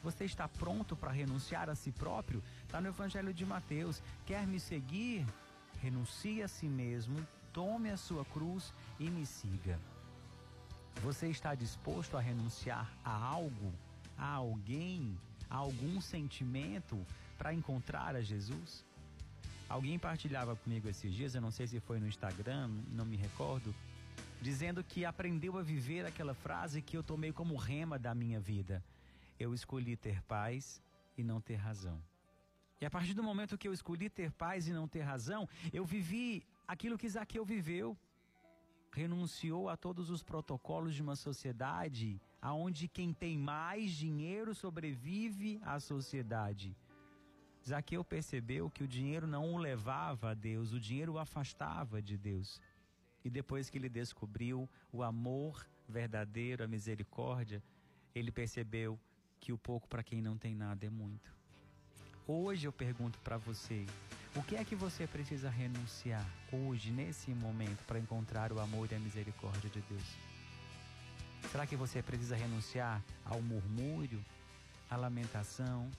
Você 0.01 0.23
está 0.23 0.47
pronto 0.47 0.95
para 0.95 1.11
renunciar 1.11 1.69
a 1.69 1.75
si 1.75 1.91
próprio? 1.91 2.41
Está 2.63 2.79
no 2.79 2.87
Evangelho 2.87 3.33
de 3.33 3.45
Mateus. 3.45 4.01
Quer 4.25 4.47
me 4.47 4.61
seguir? 4.61 5.25
Renuncie 5.81 6.41
a 6.41 6.47
si 6.47 6.67
mesmo, 6.67 7.27
tome 7.51 7.89
a 7.89 7.97
sua 7.97 8.23
cruz 8.23 8.73
e 8.97 9.09
me 9.09 9.25
siga. 9.25 9.77
Você 11.01 11.27
está 11.27 11.53
disposto 11.53 12.15
a 12.15 12.21
renunciar 12.21 12.89
a 13.03 13.11
algo, 13.11 13.73
a 14.17 14.35
alguém, 14.35 15.19
a 15.49 15.57
algum 15.57 15.99
sentimento 15.99 17.05
para 17.37 17.53
encontrar 17.53 18.15
a 18.15 18.21
Jesus? 18.21 18.85
Alguém 19.67 19.99
partilhava 19.99 20.55
comigo 20.55 20.87
esses 20.87 21.13
dias, 21.13 21.35
eu 21.35 21.41
não 21.41 21.51
sei 21.51 21.67
se 21.67 21.81
foi 21.81 21.99
no 21.99 22.07
Instagram, 22.07 22.69
não 22.89 23.03
me 23.03 23.17
recordo, 23.17 23.75
dizendo 24.43 24.83
que 24.83 25.05
aprendeu 25.05 25.57
a 25.57 25.63
viver 25.63 26.05
aquela 26.05 26.33
frase 26.33 26.81
que 26.81 26.97
eu 26.97 27.01
tomei 27.01 27.31
como 27.31 27.55
rema 27.55 27.97
da 27.97 28.13
minha 28.13 28.41
vida. 28.41 28.83
Eu 29.39 29.53
escolhi 29.53 29.95
ter 29.95 30.21
paz 30.23 30.81
e 31.17 31.23
não 31.23 31.39
ter 31.39 31.55
razão. 31.55 31.97
E 32.81 32.85
a 32.85 32.91
partir 32.91 33.13
do 33.13 33.23
momento 33.23 33.57
que 33.57 33.67
eu 33.67 33.73
escolhi 33.73 34.09
ter 34.09 34.31
paz 34.33 34.67
e 34.67 34.73
não 34.73 34.85
ter 34.85 35.01
razão, 35.01 35.47
eu 35.71 35.85
vivi 35.85 36.43
aquilo 36.67 36.97
que 36.97 37.07
Zaqueu 37.07 37.45
viveu 37.45 37.97
renunciou 38.91 39.69
a 39.69 39.77
todos 39.77 40.09
os 40.09 40.21
protocolos 40.21 40.93
de 40.93 41.01
uma 41.01 41.15
sociedade 41.15 42.21
aonde 42.41 42.89
quem 42.89 43.13
tem 43.13 43.37
mais 43.37 43.91
dinheiro 43.91 44.53
sobrevive 44.53 45.61
à 45.63 45.79
sociedade. 45.79 46.75
Zaqueu 47.65 48.03
percebeu 48.03 48.69
que 48.69 48.83
o 48.83 48.87
dinheiro 48.87 49.25
não 49.25 49.53
o 49.53 49.57
levava 49.57 50.31
a 50.31 50.33
Deus, 50.33 50.73
o 50.73 50.79
dinheiro 50.79 51.13
o 51.13 51.17
afastava 51.17 52.01
de 52.01 52.17
Deus. 52.17 52.59
E 53.23 53.29
depois 53.29 53.69
que 53.69 53.77
ele 53.77 53.89
descobriu 53.89 54.69
o 54.91 55.01
amor 55.01 55.65
verdadeiro, 55.87 56.63
a 56.63 56.67
misericórdia, 56.67 57.63
ele 58.13 58.31
percebeu 58.31 58.99
que 59.39 59.51
o 59.51 59.57
pouco 59.57 59.87
para 59.87 60.03
quem 60.03 60.21
não 60.21 60.37
tem 60.37 60.55
nada 60.55 60.85
é 60.85 60.89
muito. 60.89 61.33
Hoje 62.27 62.67
eu 62.67 62.71
pergunto 62.71 63.19
para 63.19 63.37
você, 63.37 63.85
o 64.35 64.41
que 64.41 64.55
é 64.55 64.63
que 64.63 64.75
você 64.75 65.05
precisa 65.05 65.49
renunciar 65.49 66.25
hoje, 66.51 66.91
nesse 66.91 67.31
momento, 67.31 67.83
para 67.85 67.99
encontrar 67.99 68.51
o 68.51 68.59
amor 68.59 68.91
e 68.91 68.95
a 68.95 68.99
misericórdia 68.99 69.69
de 69.69 69.81
Deus? 69.81 70.03
Será 71.51 71.67
que 71.67 71.75
você 71.75 72.01
precisa 72.01 72.35
renunciar 72.35 73.03
ao 73.25 73.41
murmúrio, 73.41 74.23
à 74.89 74.95
lamentação, 74.95 75.89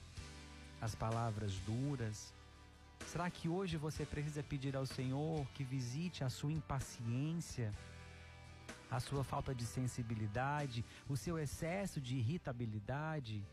às 0.81 0.95
palavras 0.95 1.53
duras? 1.59 2.33
Será 3.05 3.29
que 3.29 3.47
hoje 3.47 3.77
você 3.77 4.05
precisa 4.05 4.43
pedir 4.43 4.75
ao 4.75 4.85
Senhor 4.85 5.45
que 5.53 5.63
visite 5.63 6.23
a 6.23 6.29
sua 6.29 6.51
impaciência, 6.51 7.73
a 8.89 8.99
sua 8.99 9.23
falta 9.23 9.53
de 9.53 9.65
sensibilidade, 9.65 10.83
o 11.07 11.17
seu 11.17 11.37
excesso 11.37 11.99
de 11.99 12.17
irritabilidade? 12.17 13.43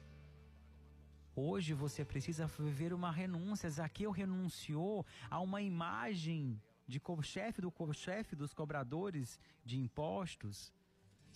Hoje 1.34 1.72
você 1.72 2.04
precisa 2.04 2.46
viver 2.46 2.92
uma 2.92 3.10
renúncia. 3.10 3.70
Zaqueu 3.70 4.10
renunciou 4.10 5.06
a 5.30 5.40
uma 5.40 5.62
imagem 5.62 6.60
de 6.86 7.00
chefe 7.22 7.62
do 7.62 7.72
chefe 7.94 8.36
dos 8.36 8.52
cobradores 8.52 9.38
de 9.64 9.78
impostos. 9.78 10.72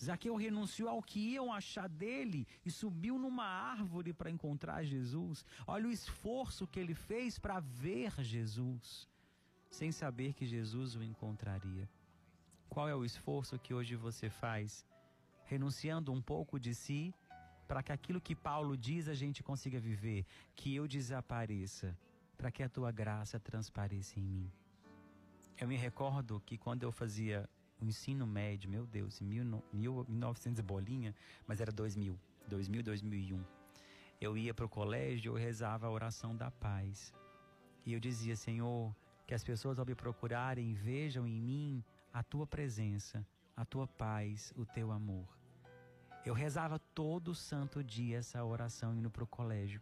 Zaqueu 0.03 0.35
renunciou 0.35 0.89
ao 0.89 1.01
que 1.01 1.19
iam 1.19 1.51
achar 1.51 1.89
dele 1.89 2.47
e 2.65 2.69
subiu 2.69 3.17
numa 3.17 3.45
árvore 3.45 4.13
para 4.13 4.29
encontrar 4.29 4.83
Jesus. 4.83 5.45
Olha 5.65 5.87
o 5.87 5.91
esforço 5.91 6.67
que 6.67 6.79
ele 6.79 6.93
fez 6.93 7.39
para 7.39 7.59
ver 7.59 8.13
Jesus, 8.23 9.07
sem 9.71 9.91
saber 9.91 10.33
que 10.33 10.45
Jesus 10.45 10.95
o 10.95 11.03
encontraria. 11.03 11.89
Qual 12.69 12.87
é 12.87 12.95
o 12.95 13.05
esforço 13.05 13.57
que 13.57 13.73
hoje 13.73 13.95
você 13.95 14.29
faz? 14.29 14.85
Renunciando 15.45 16.11
um 16.11 16.21
pouco 16.21 16.59
de 16.59 16.75
si 16.75 17.13
para 17.67 17.83
que 17.83 17.91
aquilo 17.91 18.21
que 18.21 18.35
Paulo 18.35 18.77
diz 18.77 19.07
a 19.09 19.13
gente 19.13 19.43
consiga 19.43 19.79
viver, 19.79 20.25
que 20.55 20.73
eu 20.73 20.87
desapareça, 20.87 21.97
para 22.37 22.49
que 22.49 22.63
a 22.63 22.69
tua 22.69 22.91
graça 22.91 23.39
transpareça 23.39 24.19
em 24.19 24.23
mim. 24.23 24.51
Eu 25.59 25.67
me 25.67 25.75
recordo 25.75 26.41
que 26.45 26.57
quando 26.57 26.83
eu 26.83 26.91
fazia 26.91 27.49
o 27.79 27.85
ensino 27.85 28.25
médio, 28.25 28.69
meu 28.69 28.85
Deus, 28.85 29.21
em 29.21 29.25
1900 29.25 30.61
bolinha, 30.61 31.13
mas 31.45 31.61
era 31.61 31.71
2000, 31.71 32.17
2000, 32.47 32.83
2001. 32.83 33.43
Eu 34.19 34.37
ia 34.37 34.53
para 34.53 34.65
o 34.65 34.69
colégio, 34.69 35.31
eu 35.31 35.35
rezava 35.35 35.87
a 35.87 35.91
oração 35.91 36.35
da 36.35 36.49
paz. 36.49 37.13
E 37.85 37.93
eu 37.93 37.99
dizia, 37.99 38.35
Senhor, 38.35 38.95
que 39.27 39.33
as 39.33 39.43
pessoas 39.43 39.77
ao 39.77 39.85
me 39.85 39.93
procurarem 39.93 40.73
vejam 40.73 41.27
em 41.27 41.39
mim 41.39 41.83
a 42.11 42.23
tua 42.23 42.47
presença, 42.47 43.25
a 43.55 43.63
tua 43.63 43.87
paz, 43.87 44.53
o 44.55 44.65
teu 44.65 44.91
amor. 44.91 45.27
Eu 46.25 46.33
rezava 46.33 46.79
todo 46.93 47.35
santo 47.35 47.83
dia 47.83 48.17
essa 48.17 48.43
oração 48.43 48.95
indo 48.95 49.09
para 49.09 49.23
o 49.23 49.27
colégio. 49.27 49.81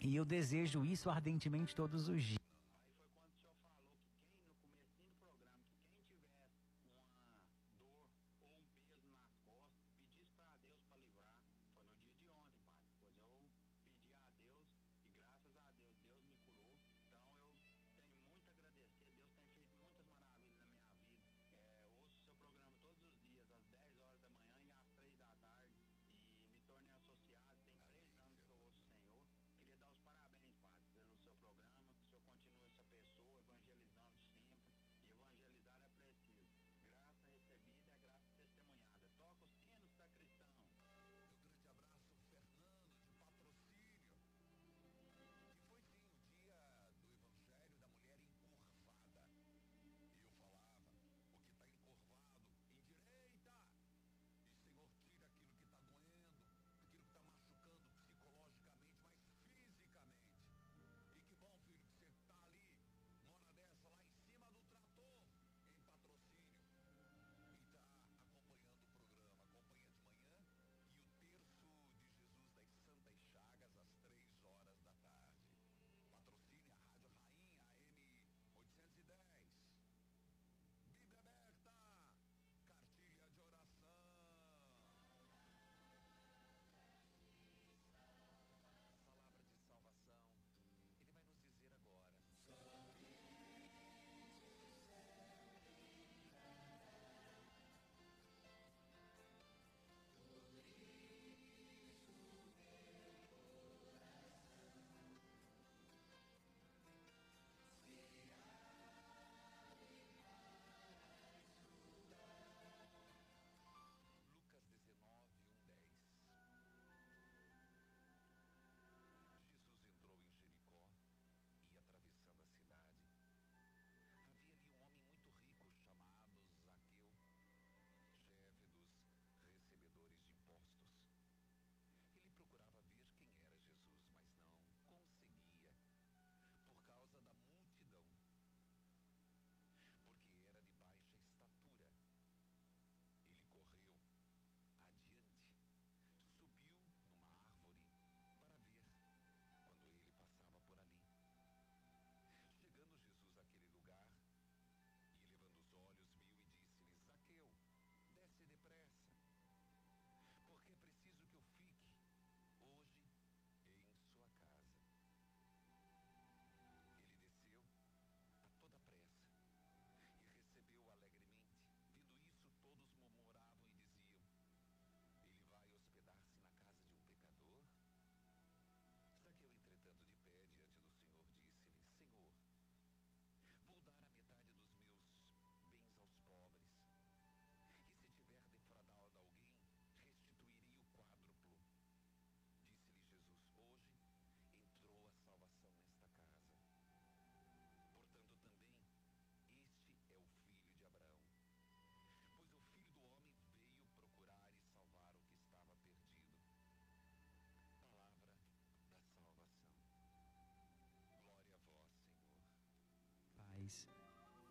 E 0.00 0.16
eu 0.16 0.24
desejo 0.24 0.84
isso 0.84 1.10
ardentemente 1.10 1.74
todos 1.74 2.08
os 2.08 2.22
dias. 2.22 2.39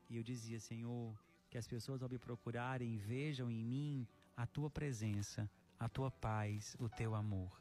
E 0.10 0.18
eu 0.18 0.24
dizia, 0.24 0.60
Senhor, 0.60 1.14
que 1.50 1.58
as 1.58 1.68
pessoas 1.68 2.02
ao 2.02 2.10
me 2.10 2.18
procurarem 2.18 2.98
vejam 2.98 3.50
em 3.50 3.64
mim 3.64 4.08
a 4.36 4.46
tua 4.46 4.70
presença, 4.70 5.50
a 5.80 5.88
tua 5.88 6.12
paz, 6.12 6.76
o 6.80 6.88
teu 6.88 7.14
amor. 7.16 7.52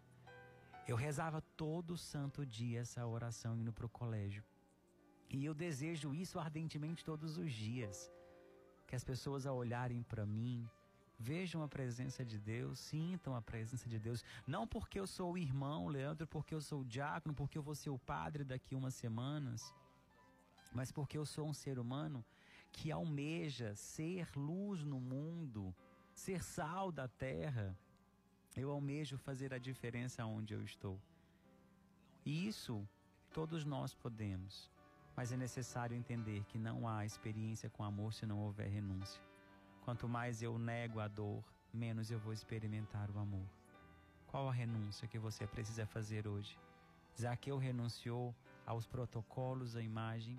Eu 0.87 0.97
rezava 0.97 1.41
todo 1.57 1.97
santo 1.97 2.47
dia 2.47 2.81
essa 2.81 3.07
oração 3.07 3.57
indo 3.57 3.73
para 3.73 3.87
o 3.87 3.95
colégio. 4.01 4.43
E 5.31 5.45
eu 5.45 5.55
desejo 5.55 6.15
isso 6.15 6.39
ardentemente 6.39 7.05
todos 7.05 7.37
os 7.37 7.53
dias. 7.53 8.11
Que 8.87 8.97
as 8.97 9.05
pessoas 9.05 9.45
ao 9.45 9.57
olharem 9.57 10.03
para 10.03 10.25
mim, 10.25 10.67
vejam 11.19 11.63
a 11.63 11.69
presença 11.69 12.25
de 12.25 12.39
Deus, 12.39 12.79
sintam 12.79 13.35
a 13.35 13.43
presença 13.43 13.87
de 13.89 13.99
Deus. 13.99 14.25
Não 14.47 14.67
porque 14.67 14.99
eu 14.99 15.07
sou 15.07 15.33
o 15.33 15.39
irmão, 15.39 15.89
Leandro, 15.89 16.27
porque 16.27 16.55
eu 16.55 16.61
sou 16.61 16.81
o 16.81 16.85
diácono, 16.85 17.35
porque 17.35 17.59
eu 17.59 17.63
vou 17.63 17.75
ser 17.75 17.91
o 17.91 17.99
padre 17.99 18.45
daqui 18.45 18.75
umas 18.75 18.95
semanas, 18.95 19.75
mas 20.73 20.93
porque 20.93 21.19
eu 21.19 21.27
sou 21.27 21.47
um 21.47 21.55
ser 21.55 21.79
humano 21.79 22.25
que 22.73 22.93
almeja 22.93 23.75
ser 23.75 24.29
luz 24.37 24.85
no 24.85 25.01
mundo, 25.01 25.75
ser 26.13 26.43
sal 26.43 26.93
da 26.93 27.09
terra. 27.09 27.77
Eu 28.57 28.71
almejo 28.71 29.17
fazer 29.17 29.55
a 29.55 29.59
diferença 29.59 30.25
onde 30.25 30.55
eu 30.55 30.63
estou. 30.63 31.01
E 32.25 32.47
isso 32.47 32.87
todos 33.33 33.65
nós 33.65 33.95
podemos. 33.95 34.71
Mas 35.17 35.33
é 35.33 35.37
necessário 35.37 35.97
entender 35.97 36.45
que 36.45 36.59
não 36.59 36.89
há 36.89 37.05
experiência 37.05 37.69
com 37.71 37.83
amor 37.83 38.13
se 38.13 38.25
não 38.25 38.39
houver 38.41 38.69
renúncia. 38.69 39.21
Quanto 39.85 40.09
mais 40.09 40.43
eu 40.43 40.59
nego 40.59 41.01
a 41.01 41.09
dor, 41.09 41.43
menos 41.73 42.11
eu 42.11 42.19
vou 42.19 42.33
experimentar 42.33 43.11
o 43.11 43.19
amor. 43.19 43.47
Qual 44.27 44.49
a 44.49 44.53
renúncia 44.53 45.09
que 45.09 45.19
você 45.19 45.47
precisa 45.47 45.87
fazer 45.87 46.29
hoje? 46.29 46.59
Zaqueu 47.19 47.59
renunciou 47.59 48.35
aos 48.67 48.87
protocolos, 48.87 49.75
à 49.75 49.83
imagem. 49.83 50.39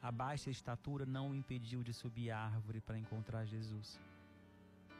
A 0.00 0.12
baixa 0.12 0.50
estatura 0.50 1.04
não 1.04 1.30
o 1.30 1.34
impediu 1.34 1.82
de 1.82 1.92
subir 1.92 2.30
a 2.30 2.38
árvore 2.38 2.80
para 2.80 2.98
encontrar 2.98 3.44
Jesus. 3.44 4.00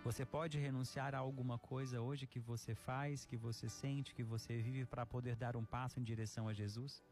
Você 0.04 0.24
pode 0.24 0.58
renunciar 0.58 1.14
a 1.14 1.18
alguma 1.18 1.58
coisa 1.58 2.00
hoje 2.00 2.26
que 2.26 2.40
você 2.40 2.74
faz, 2.74 3.24
que 3.24 3.36
você 3.36 3.68
sente, 3.68 4.14
que 4.14 4.24
você 4.24 4.60
vive 4.60 4.84
para 4.84 5.04
poder 5.06 5.36
dar 5.36 5.56
um 5.56 5.64
passo 5.64 6.00
em 6.00 6.02
direção 6.02 6.48
a 6.48 6.52
Jesus? 6.52 7.02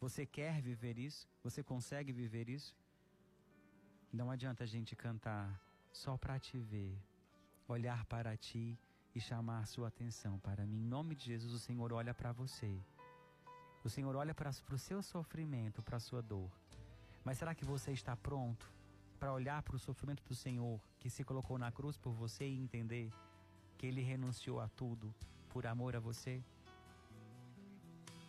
Você 0.00 0.26
quer 0.26 0.60
viver 0.60 0.98
isso? 0.98 1.26
Você 1.42 1.62
consegue 1.62 2.12
viver 2.12 2.48
isso? 2.48 2.74
Não 4.12 4.30
adianta 4.30 4.64
a 4.64 4.66
gente 4.66 4.94
cantar 4.94 5.60
só 5.92 6.16
para 6.16 6.38
te 6.38 6.58
ver, 6.58 6.96
olhar 7.66 8.04
para 8.06 8.36
ti 8.36 8.78
e 9.14 9.20
chamar 9.20 9.66
sua 9.66 9.88
atenção 9.88 10.38
para 10.40 10.66
mim. 10.66 10.82
Em 10.82 10.86
nome 10.86 11.14
de 11.14 11.24
Jesus, 11.24 11.52
o 11.52 11.58
Senhor 11.58 11.92
olha 11.92 12.12
para 12.12 12.32
você. 12.32 12.78
O 13.82 13.88
Senhor 13.88 14.14
olha 14.16 14.34
para 14.34 14.50
o 14.50 14.78
seu 14.78 15.02
sofrimento, 15.02 15.82
para 15.82 15.96
a 15.96 16.00
sua 16.00 16.22
dor. 16.22 16.50
Mas 17.24 17.38
será 17.38 17.54
que 17.54 17.64
você 17.64 17.90
está 17.92 18.14
pronto 18.14 18.70
para 19.18 19.32
olhar 19.32 19.62
para 19.62 19.76
o 19.76 19.78
sofrimento 19.78 20.22
do 20.24 20.34
Senhor 20.34 20.78
que 21.00 21.08
se 21.08 21.24
colocou 21.24 21.56
na 21.58 21.72
cruz 21.72 21.96
por 21.96 22.12
você 22.12 22.46
e 22.46 22.60
entender 22.60 23.10
que 23.78 23.86
ele 23.86 24.02
renunciou 24.02 24.60
a 24.60 24.68
tudo 24.68 25.14
por 25.48 25.66
amor 25.66 25.96
a 25.96 26.00
você? 26.00 26.42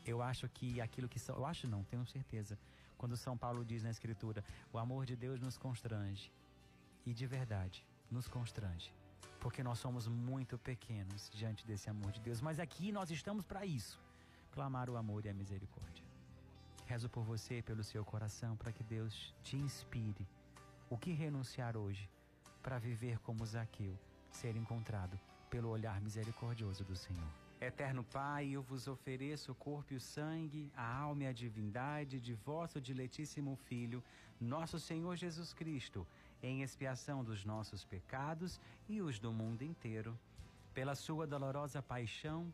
Eu 0.06 0.22
acho 0.22 0.48
que 0.48 0.80
aquilo 0.80 1.10
que 1.10 1.20
são, 1.20 1.36
eu 1.36 1.46
acho 1.46 1.68
não, 1.68 1.84
tenho 1.84 2.06
certeza. 2.06 2.58
Quando 2.98 3.18
São 3.18 3.38
Paulo 3.38 3.66
diz 3.66 3.84
na 3.84 3.90
escritura, 3.90 4.44
o 4.72 4.78
amor 4.78 5.06
de 5.06 5.16
Deus 5.16 5.42
nos 5.42 5.58
constrange. 5.58 6.32
E 7.06 7.14
de 7.14 7.28
verdade, 7.28 7.86
nos 8.10 8.28
constrange. 8.28 8.94
Porque 9.40 9.62
nós 9.62 9.80
somos 9.80 10.08
muito 10.08 10.58
pequenos 10.58 11.30
diante 11.34 11.66
desse 11.68 11.90
amor 11.90 12.12
de 12.12 12.22
Deus, 12.22 12.40
mas 12.40 12.60
aqui 12.60 12.92
nós 12.92 13.12
estamos 13.12 13.46
para 13.46 13.66
isso, 13.66 14.00
clamar 14.52 14.90
o 14.90 14.96
amor 14.96 15.26
e 15.26 15.30
a 15.30 15.34
misericórdia. 15.34 16.05
Rezo 16.86 17.10
por 17.10 17.24
você, 17.24 17.62
pelo 17.62 17.84
seu 17.84 18.06
coração, 18.06 18.56
para 18.56 18.72
que 18.72 18.84
Deus 18.84 19.34
te 19.42 19.58
inspire. 19.58 20.28
O 20.90 20.98
que 20.98 21.12
renunciar 21.12 21.76
hoje 21.76 22.08
para 22.62 22.78
viver 22.78 23.20
como 23.20 23.46
Zaqueu, 23.46 23.98
ser 24.30 24.56
encontrado 24.56 25.20
pelo 25.50 25.70
olhar 25.70 26.00
misericordioso 26.00 26.84
do 26.84 26.96
Senhor. 26.96 27.30
Eterno 27.60 28.04
Pai, 28.04 28.50
eu 28.50 28.62
vos 28.62 28.88
ofereço 28.88 29.52
o 29.52 29.56
corpo 29.56 29.94
e 29.94 29.96
o 29.98 30.00
sangue, 30.00 30.72
a 30.76 30.96
alma 30.98 31.24
e 31.24 31.28
a 31.28 31.32
divindade 31.32 32.20
de 32.20 32.34
vosso 32.34 32.80
diletíssimo 32.82 33.56
Filho, 33.56 34.04
nosso 34.40 34.80
Senhor 34.80 35.16
Jesus 35.16 35.54
Cristo, 35.54 36.06
em 36.44 36.62
expiação 36.62 37.24
dos 37.24 37.46
nossos 37.46 37.84
pecados 37.86 38.60
e 38.88 39.02
os 39.02 39.18
do 39.18 39.32
mundo 39.32 39.64
inteiro. 39.64 40.18
Pela 40.74 40.94
sua 40.94 41.26
dolorosa 41.26 41.82
paixão, 41.82 42.54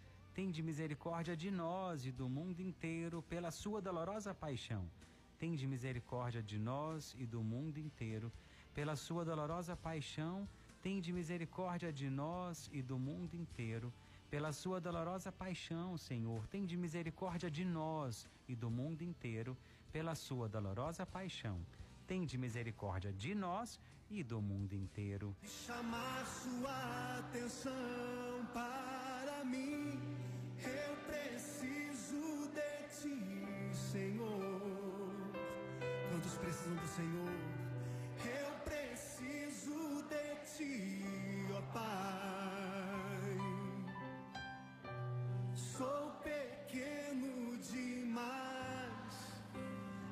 tende 0.33 0.61
misericórdia 0.63 1.35
de 1.35 1.51
nós 1.51 2.05
e 2.05 2.11
do 2.11 2.27
mundo 2.29 2.59
inteiro, 2.61 3.21
pela 3.23 3.51
sua 3.51 3.81
dolorosa 3.81 4.33
paixão, 4.33 4.89
tende 5.37 5.67
misericórdia 5.67 6.41
de 6.41 6.57
nós 6.57 7.15
e 7.17 7.25
do 7.25 7.41
mundo 7.43 7.77
inteiro, 7.77 8.31
pela 8.73 8.95
sua 8.95 9.25
dolorosa 9.25 9.75
paixão, 9.75 10.47
tende 10.81 11.11
misericórdia 11.11 11.91
de 11.91 12.09
nós 12.09 12.69
e 12.71 12.81
do 12.81 12.97
mundo 12.97 13.35
inteiro, 13.35 13.93
pela 14.29 14.53
sua 14.53 14.79
dolorosa 14.79 15.29
paixão, 15.29 15.97
Senhor, 15.97 16.47
tem 16.47 16.65
de 16.65 16.77
misericórdia 16.77 17.51
de 17.51 17.65
nós 17.65 18.25
e 18.47 18.55
do 18.55 18.69
mundo 18.69 19.01
inteiro. 19.01 19.57
Pela 19.91 20.15
sua 20.15 20.47
dolorosa 20.47 21.05
paixão, 21.05 21.59
tem 22.07 22.25
de 22.25 22.37
misericórdia 22.37 23.11
de 23.11 23.35
nós 23.35 23.77
e 24.09 24.23
do 24.23 24.41
mundo 24.41 24.73
inteiro. 24.73 25.35
Chamar 25.43 26.25
sua 26.25 27.19
atenção 27.19 28.45
para 28.53 29.43
mim, 29.43 29.99
Quantos 36.31 36.37
precisam 36.37 36.75
do 36.75 36.87
Senhor? 36.87 37.31
Eu 38.23 38.51
preciso 38.63 40.03
de 40.03 40.35
ti, 40.55 41.03
ó 41.53 41.61
Pai. 41.73 43.37
Sou 45.53 46.11
pequeno 46.23 47.57
demais, 47.57 49.13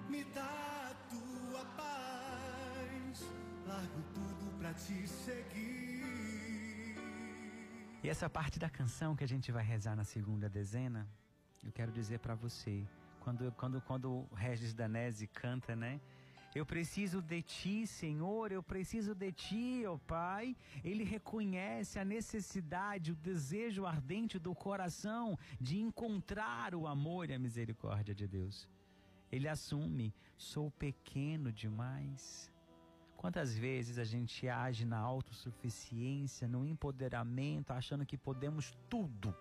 me 0.10 0.24
dá 0.26 0.92
a 0.92 0.96
tua 1.10 1.66
paz. 1.78 3.24
Largo 3.66 4.02
tudo 4.14 4.58
pra 4.58 4.74
te 4.74 5.08
seguir. 5.08 6.98
E 8.04 8.10
essa 8.10 8.30
parte 8.30 8.60
da 8.60 8.70
canção 8.70 9.16
que 9.16 9.24
a 9.24 9.28
gente 9.28 9.52
vai 9.54 9.64
rezar 9.64 9.96
na 9.96 10.04
segunda 10.04 10.50
dezena, 10.50 11.08
eu 11.64 11.72
quero 11.72 11.92
dizer 11.94 12.20
para 12.20 12.36
você, 12.36 12.86
quando 13.20 13.52
quando 13.54 13.82
quando 13.82 14.12
o 14.12 14.36
Regis 14.36 14.74
Danese 14.74 15.28
canta, 15.28 15.76
né? 15.76 16.00
Eu 16.56 16.66
preciso 16.66 17.22
de 17.22 17.44
ti, 17.44 17.86
Senhor, 17.86 18.52
eu 18.52 18.64
preciso 18.64 19.14
de 19.14 19.32
ti, 19.32 19.84
ó 19.86 19.98
Pai. 19.98 20.56
Ele 20.84 21.04
reconhece 21.04 22.00
a 22.00 22.06
necessidade, 22.06 23.12
o 23.12 23.16
desejo 23.16 23.86
ardente 23.86 24.40
do 24.40 24.56
coração 24.56 25.38
de 25.62 25.80
encontrar 25.80 26.74
o 26.74 26.88
amor 26.88 27.30
e 27.30 27.36
a 27.36 27.40
misericórdia 27.40 28.16
de 28.16 28.28
Deus. 28.28 28.68
Ele 29.32 29.48
assume: 29.48 30.14
sou 30.36 30.72
pequeno 30.72 31.52
demais. 31.52 32.52
Quantas 33.16 33.56
vezes 33.56 34.00
a 34.00 34.04
gente 34.04 34.48
age 34.48 34.86
na 34.86 34.98
autossuficiência, 34.98 36.48
no 36.48 36.66
empoderamento, 36.66 37.72
achando 37.72 38.06
que 38.06 38.18
podemos 38.18 38.74
tudo? 38.90 39.36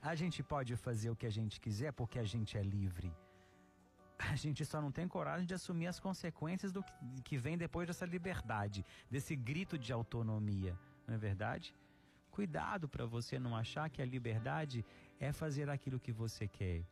A 0.00 0.14
gente 0.14 0.42
pode 0.42 0.76
fazer 0.76 1.10
o 1.10 1.16
que 1.16 1.26
a 1.26 1.30
gente 1.30 1.60
quiser 1.60 1.92
porque 1.92 2.18
a 2.18 2.24
gente 2.24 2.56
é 2.56 2.62
livre 2.62 3.12
a 4.18 4.34
gente 4.34 4.64
só 4.64 4.80
não 4.80 4.90
tem 4.90 5.06
coragem 5.06 5.46
de 5.46 5.54
assumir 5.54 5.86
as 5.86 6.00
consequências 6.00 6.72
do 6.72 6.82
que, 6.82 6.92
que 7.22 7.38
vem 7.38 7.56
depois 7.56 7.86
dessa 7.86 8.04
liberdade, 8.04 8.84
desse 9.10 9.36
grito 9.36 9.78
de 9.78 9.92
autonomia, 9.92 10.76
não 11.06 11.14
é 11.14 11.18
verdade? 11.18 11.74
Cuidado 12.30 12.88
para 12.88 13.06
você 13.06 13.38
não 13.38 13.56
achar 13.56 13.88
que 13.88 14.02
a 14.02 14.04
liberdade 14.04 14.84
é 15.20 15.32
fazer 15.32 15.70
aquilo 15.70 16.00
que 16.00 16.12
você 16.12 16.48
quer. 16.48 16.84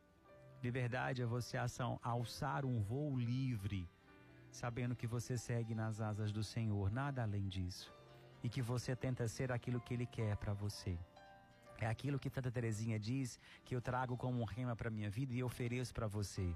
Liberdade 0.62 1.22
é 1.22 1.26
você 1.26 1.56
alçar 2.02 2.64
um 2.64 2.80
voo 2.80 3.18
livre, 3.18 3.88
sabendo 4.50 4.96
que 4.96 5.06
você 5.06 5.36
segue 5.36 5.74
nas 5.74 6.00
asas 6.00 6.32
do 6.32 6.42
Senhor, 6.42 6.90
nada 6.90 7.22
além 7.22 7.48
disso. 7.48 7.92
E 8.42 8.48
que 8.48 8.62
você 8.62 8.94
tenta 8.94 9.28
ser 9.28 9.52
aquilo 9.52 9.80
que 9.80 9.94
Ele 9.94 10.06
quer 10.06 10.36
para 10.36 10.52
você. 10.52 10.98
É 11.78 11.86
aquilo 11.86 12.18
que 12.18 12.30
Tanta 12.30 12.50
Terezinha 12.50 12.98
diz 12.98 13.38
que 13.64 13.74
eu 13.76 13.80
trago 13.80 14.16
como 14.16 14.40
um 14.40 14.44
rema 14.44 14.74
para 14.74 14.90
minha 14.90 15.10
vida 15.10 15.34
e 15.34 15.42
ofereço 15.42 15.92
para 15.92 16.06
você. 16.06 16.54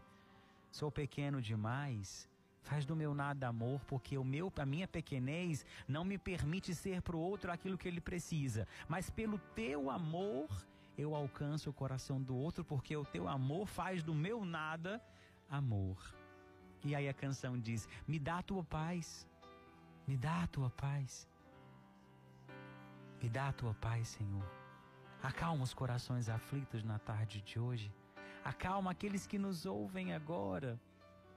Sou 0.70 0.90
pequeno 0.90 1.42
demais, 1.42 2.28
Faz 2.62 2.85
do 2.85 2.94
meu 2.94 3.14
nada 3.14 3.48
amor, 3.48 3.80
porque 3.87 4.18
o 4.18 4.24
meu, 4.24 4.52
a 4.56 4.66
minha 4.66 4.87
pequenez 4.87 5.64
não 5.88 6.04
me 6.04 6.18
permite 6.18 6.74
ser 6.74 7.00
para 7.02 7.16
o 7.16 7.20
outro 7.20 7.50
aquilo 7.50 7.78
que 7.78 7.88
ele 7.88 8.00
precisa. 8.00 8.66
Mas 8.88 9.09
pelo 9.11 9.38
teu 9.54 9.90
amor, 9.90 10.48
eu 10.96 11.14
alcanço 11.14 11.70
o 11.70 11.72
coração 11.72 12.20
do 12.20 12.37
outro, 12.37 12.64
porque 12.64 12.96
o 12.96 13.04
teu 13.04 13.26
amor 13.28 13.66
faz 13.66 14.02
do 14.02 14.14
meu 14.14 14.44
nada 14.44 15.02
amor. 15.48 15.96
E 16.85 16.94
aí 16.94 17.09
a 17.09 17.14
canção 17.14 17.59
diz: 17.59 17.88
Me 18.06 18.18
dá 18.18 18.38
a 18.38 18.42
tua 18.42 18.62
paz, 18.62 19.26
me 20.06 20.16
dá 20.16 20.42
a 20.42 20.46
tua 20.46 20.70
paz, 20.70 21.26
me 23.22 23.28
dá 23.28 23.48
a 23.48 23.52
tua 23.52 23.74
paz, 23.74 24.09
Senhor. 24.09 24.60
Acalma 25.22 25.64
os 25.64 25.74
corações 25.74 26.28
aflitos 26.28 26.83
na 26.83 26.98
tarde 26.98 27.42
de 27.42 27.59
hoje. 27.59 27.92
Acalma 28.44 28.90
aqueles 28.90 29.26
que 29.26 29.38
nos 29.38 29.66
ouvem 29.66 30.14
agora. 30.14 30.80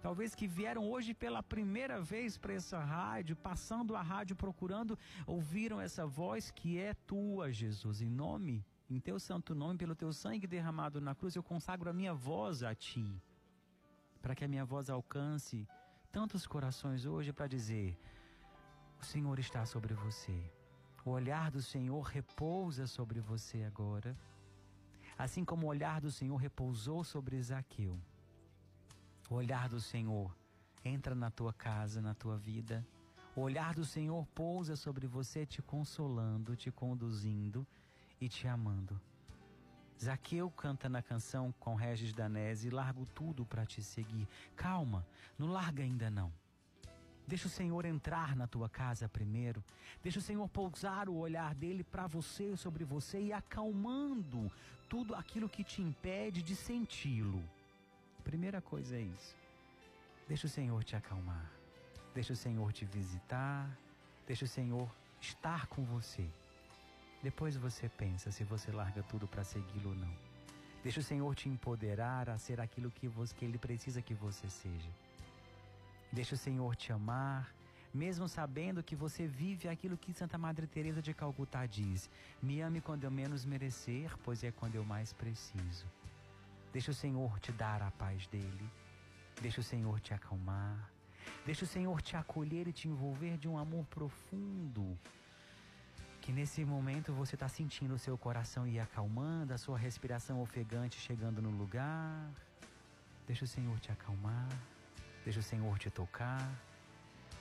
Talvez 0.01 0.35
que 0.35 0.47
vieram 0.47 0.89
hoje 0.89 1.13
pela 1.13 1.41
primeira 1.41 2.01
vez 2.01 2.37
para 2.37 2.53
essa 2.53 2.79
rádio, 2.79 3.35
passando 3.35 3.95
a 3.95 4.01
rádio 4.01 4.35
procurando, 4.35 4.97
ouviram 5.25 5.79
essa 5.79 6.05
voz 6.05 6.51
que 6.51 6.77
é 6.77 6.93
tua, 6.93 7.51
Jesus, 7.51 8.01
em 8.01 8.09
nome, 8.09 8.65
em 8.89 8.99
teu 8.99 9.19
santo 9.19 9.55
nome, 9.55 9.77
pelo 9.77 9.95
teu 9.95 10.11
sangue 10.11 10.47
derramado 10.47 10.99
na 10.99 11.15
cruz, 11.15 11.35
eu 11.35 11.43
consagro 11.43 11.89
a 11.89 11.93
minha 11.93 12.13
voz 12.13 12.63
a 12.63 12.75
ti 12.75 13.21
para 14.23 14.33
que 14.33 14.45
a 14.45 14.47
minha 14.47 14.63
voz 14.63 14.89
alcance 14.89 15.67
tantos 16.09 16.47
corações 16.47 17.05
hoje 17.05 17.33
para 17.33 17.45
dizer: 17.45 17.99
O 19.01 19.03
Senhor 19.03 19.37
está 19.37 19.65
sobre 19.65 19.93
você. 19.93 20.49
O 21.05 21.09
olhar 21.09 21.51
do 21.51 21.61
Senhor 21.61 22.01
repousa 22.01 22.87
sobre 22.87 23.19
você 23.19 23.63
agora, 23.63 24.17
assim 25.17 25.43
como 25.43 25.65
o 25.65 25.69
olhar 25.69 25.99
do 25.99 26.09
Senhor 26.09 26.37
repousou 26.37 27.03
sobre 27.03 27.41
Zaqueu. 27.41 27.99
O 29.29 29.35
olhar 29.35 29.67
do 29.67 29.81
Senhor 29.81 30.33
entra 30.83 31.13
na 31.13 31.29
tua 31.29 31.51
casa, 31.51 32.01
na 32.01 32.13
tua 32.13 32.37
vida. 32.37 32.85
O 33.35 33.41
olhar 33.41 33.73
do 33.73 33.83
Senhor 33.83 34.25
pousa 34.27 34.77
sobre 34.77 35.05
você, 35.05 35.45
te 35.45 35.61
consolando, 35.61 36.55
te 36.55 36.71
conduzindo 36.71 37.67
e 38.21 38.29
te 38.29 38.47
amando. 38.47 38.99
Zaqueu 40.01 40.49
canta 40.51 40.87
na 40.87 41.01
canção 41.01 41.53
com 41.59 41.75
Regis 41.75 42.13
Danese, 42.13 42.69
largo 42.69 43.05
tudo 43.07 43.45
para 43.45 43.65
te 43.65 43.81
seguir. 43.81 44.27
Calma, 44.55 45.05
não 45.37 45.47
larga 45.47 45.83
ainda 45.83 46.09
não. 46.09 46.31
Deixa 47.27 47.47
o 47.47 47.49
Senhor 47.49 47.85
entrar 47.85 48.35
na 48.35 48.47
tua 48.47 48.67
casa 48.67 49.07
primeiro. 49.07 49.63
Deixa 50.01 50.19
o 50.19 50.21
Senhor 50.21 50.47
pousar 50.49 51.07
o 51.07 51.15
olhar 51.15 51.55
dele 51.55 51.83
para 51.83 52.05
você, 52.05 52.55
sobre 52.57 52.83
você 52.83 53.19
e 53.21 53.33
acalmando 53.33 54.51
tudo 54.89 55.15
aquilo 55.15 55.49
que 55.49 55.63
te 55.63 55.81
impede 55.81 56.41
de 56.41 56.55
senti-lo. 56.55 57.43
Primeira 58.23 58.61
coisa 58.61 58.95
é 58.95 59.01
isso. 59.01 59.35
Deixa 60.27 60.47
o 60.47 60.49
Senhor 60.49 60.83
te 60.83 60.95
acalmar. 60.95 61.49
Deixa 62.13 62.33
o 62.33 62.35
Senhor 62.35 62.71
te 62.71 62.85
visitar. 62.85 63.69
Deixa 64.27 64.45
o 64.45 64.47
Senhor 64.47 64.89
estar 65.19 65.67
com 65.67 65.83
você. 65.83 66.27
Depois 67.21 67.55
você 67.55 67.87
pensa 67.87 68.31
se 68.31 68.43
você 68.43 68.71
larga 68.71 69.01
tudo 69.03 69.27
para 69.27 69.43
segui-lo 69.43 69.89
ou 69.89 69.95
não. 69.95 70.13
Deixa 70.83 70.99
o 70.99 71.03
Senhor 71.03 71.33
te 71.33 71.47
empoderar 71.47 72.29
a 72.29 72.37
ser 72.37 72.59
aquilo 72.59 72.91
que, 72.91 73.07
você, 73.07 73.33
que 73.33 73.45
Ele 73.45 73.57
precisa 73.57 74.01
que 74.01 74.13
você 74.13 74.49
seja. 74.49 74.89
Deixa 76.13 76.35
o 76.35 76.37
Senhor 76.37 76.75
te 76.75 76.93
amar, 76.93 77.51
mesmo 77.91 78.27
sabendo 78.27 78.83
que 78.83 78.95
você 78.95 79.25
vive 79.25 79.67
aquilo 79.67 79.97
que 79.97 80.13
Santa 80.13 80.37
Madre 80.37 80.67
Teresa 80.67 81.01
de 81.01 81.11
Calcutá 81.11 81.65
diz: 81.65 82.07
"Me 82.39 82.61
ame 82.61 82.79
quando 82.79 83.03
eu 83.03 83.09
menos 83.09 83.43
merecer, 83.43 84.15
pois 84.23 84.43
é 84.43 84.51
quando 84.51 84.75
eu 84.75 84.85
mais 84.85 85.11
preciso". 85.11 85.87
Deixa 86.71 86.91
o 86.91 86.93
Senhor 86.93 87.39
te 87.39 87.51
dar 87.51 87.81
a 87.81 87.89
paz 87.89 88.27
dele. 88.27 88.69
Deixa 89.41 89.59
o 89.59 89.63
Senhor 89.63 89.99
te 89.99 90.13
acalmar. 90.13 90.91
Deixa 91.47 91.65
o 91.65 91.67
Senhor 91.67 91.99
te 91.99 92.15
acolher 92.15 92.67
e 92.67 92.73
te 92.73 92.87
envolver 92.87 93.35
de 93.39 93.47
um 93.47 93.57
amor 93.57 93.83
profundo 93.87 94.95
que 96.21 96.31
nesse 96.31 96.63
momento 96.63 97.11
você 97.11 97.35
está 97.35 97.49
sentindo 97.49 97.95
o 97.95 97.99
seu 97.99 98.17
coração 98.17 98.67
ir 98.67 98.79
acalmando, 98.79 99.51
a 99.51 99.57
sua 99.57 99.77
respiração 99.77 100.41
ofegante 100.41 100.97
chegando 100.99 101.41
no 101.41 101.49
lugar. 101.49 102.31
Deixa 103.27 103.45
o 103.45 103.47
Senhor 103.47 103.77
te 103.79 103.91
acalmar, 103.91 104.47
deixa 105.23 105.39
o 105.39 105.43
Senhor 105.43 105.77
te 105.79 105.89
tocar, 105.89 106.47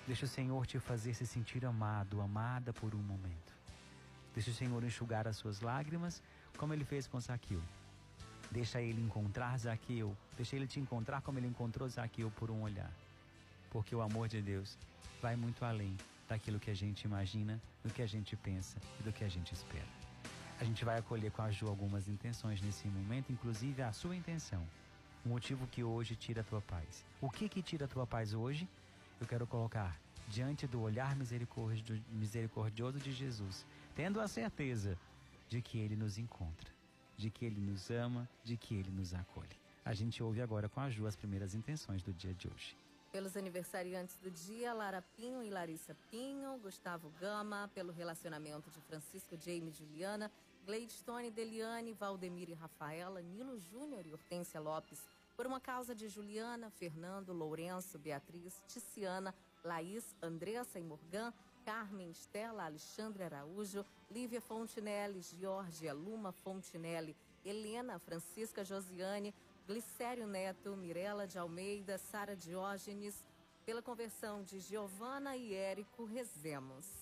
deixa 0.07 0.25
o 0.25 0.29
Senhor 0.29 0.67
te 0.67 0.79
fazer 0.79 1.15
se 1.15 1.27
sentir 1.27 1.65
amado, 1.65 2.21
amada 2.21 2.73
por 2.73 2.95
um 2.95 3.03
momento. 3.03 3.53
Deixa 4.35 4.51
o 4.51 4.55
Senhor 4.55 4.83
enxugar 4.83 5.29
as 5.29 5.37
suas 5.37 5.61
lágrimas, 5.61 6.23
como 6.57 6.73
ele 6.73 6.85
fez 6.85 7.07
com 7.07 7.21
Zaqueu. 7.21 7.61
Deixa 8.51 8.81
ele 8.81 9.01
encontrar 9.01 9.59
Zaqueu, 9.59 10.17
deixa 10.37 10.57
ele 10.57 10.67
te 10.67 10.81
encontrar 10.81 11.21
como 11.23 11.39
ele 11.39 11.47
encontrou 11.47 11.89
Zaqueu 11.89 12.31
por 12.31 12.51
um 12.51 12.63
olhar. 12.63 12.91
Porque 13.71 13.95
o 13.95 14.03
amor 14.03 14.29
de 14.29 14.41
Deus 14.41 14.79
vai 15.21 15.37
muito 15.37 15.65
além 15.65 15.97
daquilo 16.29 16.59
que 16.59 16.71
a 16.71 16.75
gente 16.75 17.03
imagina, 17.05 17.61
do 17.83 17.91
que 17.91 18.03
a 18.03 18.07
gente 18.07 18.37
pensa 18.37 18.79
e 19.01 19.03
do 19.03 19.13
que 19.13 19.25
a 19.25 19.29
gente 19.29 19.53
espera. 19.53 19.89
A 20.61 20.65
gente 20.65 20.85
vai 20.85 20.99
acolher 20.99 21.31
com 21.31 21.43
a 21.43 21.51
Ju 21.51 21.67
algumas 21.67 22.09
intenções 22.09 22.61
nesse 22.61 22.87
momento, 22.89 23.33
inclusive 23.33 23.83
a 23.83 23.93
sua 23.93 24.15
intenção. 24.15 24.63
O 25.25 25.29
motivo 25.29 25.67
que 25.69 25.85
hoje 25.85 26.17
tira 26.17 26.41
a 26.41 26.45
tua 26.45 26.61
paz. 26.61 27.05
O 27.21 27.31
que 27.31 27.49
que 27.49 27.63
tira 27.63 27.85
a 27.85 27.89
tua 27.89 28.05
paz 28.05 28.35
hoje? 28.35 28.69
Eu 29.21 29.27
quero 29.27 29.47
colocar 29.47 29.97
diante 30.27 30.67
do 30.67 30.81
olhar 30.81 31.15
misericordioso 32.11 32.99
de 32.99 33.13
Jesus, 33.13 33.65
tendo 33.95 34.21
a 34.21 34.27
certeza 34.27 34.99
de 35.49 35.63
que 35.63 35.79
Ele 35.79 35.95
nos 35.95 36.19
encontra, 36.19 36.69
de 37.17 37.31
que 37.31 37.45
Ele 37.45 37.61
nos 37.61 37.89
ama, 37.91 38.29
de 38.43 38.57
que 38.57 38.75
Ele 38.75 38.91
nos 38.91 39.15
acolhe. 39.15 39.57
A 39.85 39.95
gente 39.95 40.23
ouve 40.23 40.41
agora 40.41 40.69
com 40.69 40.81
a 40.81 40.91
Ju 40.91 41.07
as 41.07 41.15
primeiras 41.15 41.55
intenções 41.55 42.03
do 42.03 42.13
dia 42.13 42.35
de 42.35 42.49
hoje. 42.49 42.77
Pelos 43.13 43.37
aniversariantes 43.37 44.17
do 44.17 44.31
dia, 44.31 44.73
Lara 44.73 45.03
Pinho 45.17 45.43
e 45.43 45.51
Larissa 45.51 45.95
Pinho, 46.11 46.59
Gustavo 46.59 47.13
Gama, 47.21 47.71
pelo 47.75 47.93
relacionamento 47.93 48.71
de 48.71 48.81
Francisco, 48.81 49.37
Jamie 49.37 49.69
e 49.69 49.73
Juliana, 49.73 50.33
Gladstone, 50.65 51.31
Deliane, 51.31 51.93
Valdemir 51.93 52.49
e 52.49 52.55
Rafaela, 52.55 53.21
Nilo 53.21 53.59
Júnior 53.59 54.07
e 54.07 54.13
Hortência 54.13 54.61
Lopes, 54.61 55.01
por 55.37 55.47
uma 55.47 55.61
causa 55.61 55.95
de 55.95 56.09
Juliana, 56.09 56.71
Fernando, 56.71 57.33
Lourenço, 57.33 57.99
Beatriz, 57.99 58.63
Ticiana, 58.69 59.35
Laís, 59.65 60.15
Andressa 60.23 60.79
e 60.79 60.85
Morgan, 60.85 61.33
Carmen, 61.65 62.11
Estela, 62.11 62.65
Alexandre 62.65 63.25
Araújo, 63.25 63.85
Lívia 64.11 64.41
Fontinelli, 64.41 65.21
Georgia, 65.23 65.93
Luma 65.93 66.33
Fontinelli, 66.33 67.17
Helena, 67.45 67.99
Francisca 67.99 68.65
Josiane, 68.65 69.35
Glicério 69.67 70.27
Neto, 70.27 70.77
Mirela 70.77 71.27
de 71.27 71.39
Almeida, 71.39 71.99
Sara 71.99 72.37
Diógenes, 72.37 73.25
pela 73.65 73.83
conversão 73.83 74.43
de 74.43 74.59
Giovana 74.59 75.37
e 75.37 75.55
Érico, 75.55 76.05
rezemos. 76.05 77.02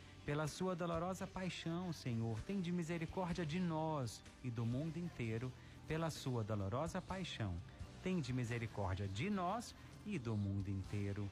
Pela 0.25 0.47
sua 0.47 0.75
dolorosa 0.75 1.25
paixão, 1.25 1.91
Senhor, 1.91 2.39
tende 2.43 2.71
misericórdia 2.71 3.45
de 3.45 3.59
nós 3.59 4.23
e 4.43 4.51
do 4.51 4.65
mundo 4.65 4.97
inteiro. 4.97 5.51
Pela 5.87 6.09
sua 6.09 6.43
dolorosa 6.43 7.01
paixão, 7.01 7.57
tende 8.01 8.31
misericórdia 8.31 9.07
de 9.07 9.29
nós 9.29 9.75
e 10.05 10.17
do 10.19 10.37
mundo 10.37 10.69
inteiro. 10.69 11.29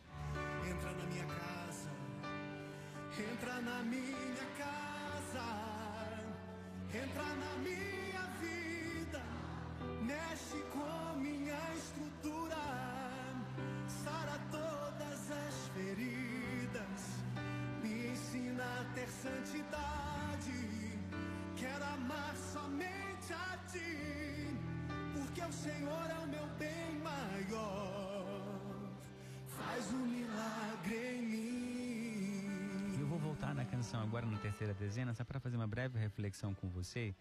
Entra 0.68 0.92
na 0.92 1.06
minha 1.06 1.26
casa, 1.26 1.92
entra 3.32 3.62
na 3.62 3.84
minha 3.84 4.46
casa, 4.58 5.46
entra 6.94 7.24
na 7.36 7.58
minha 7.60 7.90
mexe 10.10 10.58
com 10.74 11.20
minha 11.20 11.60
estrutura, 11.76 12.56
sara 13.88 14.40
todas 14.52 15.32
as 15.32 15.68
feridas, 15.76 16.18
ter 18.94 19.08
santidade. 19.08 20.52
Quero 21.56 21.84
amar 21.84 22.36
somente 22.36 23.34
a 23.34 23.58
ti, 23.72 24.58
porque 25.14 25.42
o 25.42 25.52
Senhor 25.52 26.06
é 26.10 26.20
o 26.20 26.28
meu 26.28 26.48
bem 26.58 27.00
maior. 27.00 28.26
Faz 29.48 29.92
um 29.92 30.06
milagre 30.06 31.18
em 31.18 31.22
mim. 31.22 33.00
Eu 33.00 33.08
vou 33.08 33.20
voltar 33.20 33.54
na 33.54 33.66
canção 33.66 34.02
agora 34.02 34.26
na 34.26 34.38
terceira 34.38 34.74
dezena, 34.74 35.14
só 35.14 35.24
para 35.24 35.40
fazer 35.40 35.58
uma 35.58 35.68
breve 35.68 36.00
reflexão 36.00 36.54
com 36.54 36.70
você. 36.70 37.14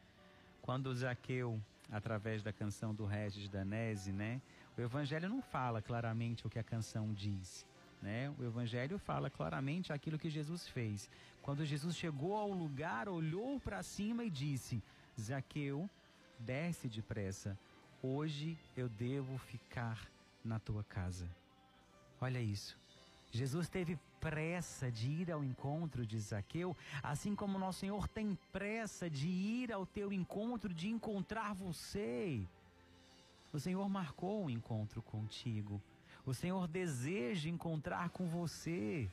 Quando 0.62 0.94
Zaqueu, 0.94 1.60
através 1.90 2.42
da 2.42 2.52
canção 2.52 2.94
do 2.94 3.04
Regis 3.04 3.48
Danese, 3.48 4.12
né? 4.12 4.40
O 4.76 4.80
evangelho 4.80 5.28
não 5.28 5.42
fala 5.42 5.82
claramente 5.82 6.46
o 6.46 6.50
que 6.50 6.58
a 6.58 6.62
canção 6.62 7.12
diz. 7.12 7.66
Né? 8.00 8.32
O 8.38 8.44
Evangelho 8.44 8.98
fala 8.98 9.28
claramente 9.28 9.92
aquilo 9.92 10.18
que 10.18 10.30
Jesus 10.30 10.68
fez. 10.68 11.10
Quando 11.48 11.64
Jesus 11.64 11.96
chegou 11.96 12.36
ao 12.36 12.52
lugar, 12.52 13.08
olhou 13.08 13.58
para 13.58 13.82
cima 13.82 14.22
e 14.22 14.28
disse: 14.28 14.82
Zaqueu, 15.18 15.88
desce 16.38 16.88
depressa. 16.88 17.58
Hoje 18.02 18.58
eu 18.76 18.86
devo 18.86 19.38
ficar 19.38 20.10
na 20.44 20.58
tua 20.58 20.84
casa. 20.84 21.26
Olha 22.20 22.38
isso. 22.38 22.76
Jesus 23.32 23.66
teve 23.66 23.98
pressa 24.20 24.92
de 24.92 25.08
ir 25.10 25.32
ao 25.32 25.42
encontro 25.42 26.04
de 26.04 26.20
Zaqueu, 26.20 26.76
assim 27.02 27.34
como 27.34 27.58
nosso 27.58 27.78
Senhor 27.78 28.06
tem 28.06 28.36
pressa 28.52 29.08
de 29.08 29.28
ir 29.28 29.72
ao 29.72 29.86
teu 29.86 30.12
encontro, 30.12 30.74
de 30.74 30.90
encontrar 30.90 31.54
você. 31.54 32.46
O 33.54 33.58
Senhor 33.58 33.88
marcou 33.88 34.44
um 34.44 34.50
encontro 34.50 35.00
contigo. 35.00 35.80
O 36.26 36.34
Senhor 36.34 36.68
deseja 36.68 37.48
encontrar 37.48 38.10
com 38.10 38.28
você. 38.28 39.10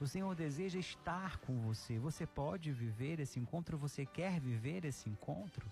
O 0.00 0.06
Senhor 0.06 0.32
deseja 0.36 0.78
estar 0.78 1.38
com 1.38 1.58
você. 1.60 1.98
Você 1.98 2.24
pode 2.24 2.70
viver 2.70 3.18
esse 3.18 3.40
encontro? 3.40 3.76
Você 3.78 4.06
quer 4.06 4.38
viver 4.38 4.84
esse 4.84 5.08
encontro? 5.10 5.66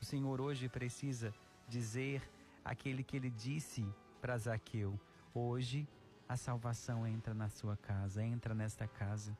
O 0.00 0.04
Senhor 0.04 0.40
hoje 0.40 0.70
precisa 0.70 1.34
dizer 1.68 2.22
aquele 2.64 3.04
que 3.04 3.14
ele 3.14 3.28
disse 3.28 3.86
para 4.22 4.38
Zaqueu: 4.38 4.98
Hoje 5.34 5.86
a 6.26 6.34
salvação 6.34 7.06
entra 7.06 7.34
na 7.34 7.50
sua 7.50 7.76
casa, 7.76 8.24
entra 8.24 8.54
nesta 8.54 8.88
casa. 8.88 9.36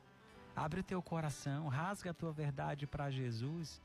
Abre 0.55 0.81
o 0.81 0.83
teu 0.83 1.01
coração, 1.01 1.67
rasga 1.67 2.11
a 2.11 2.13
tua 2.13 2.31
verdade 2.31 2.85
para 2.85 3.09
Jesus. 3.09 3.81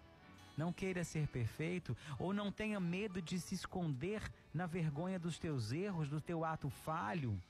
Não 0.59 0.75
queira 0.75 1.03
ser 1.05 1.27
perfeito 1.29 1.97
ou 2.19 2.35
não 2.35 2.53
tenha 2.53 2.79
medo 2.79 3.23
de 3.23 3.41
se 3.41 3.55
esconder 3.55 4.23
na 4.53 4.67
vergonha 4.67 5.19
dos 5.19 5.39
teus 5.39 5.73
erros, 5.73 6.11
do 6.11 6.21
teu 6.21 6.45
ato 6.45 6.69
falho. 6.69 7.41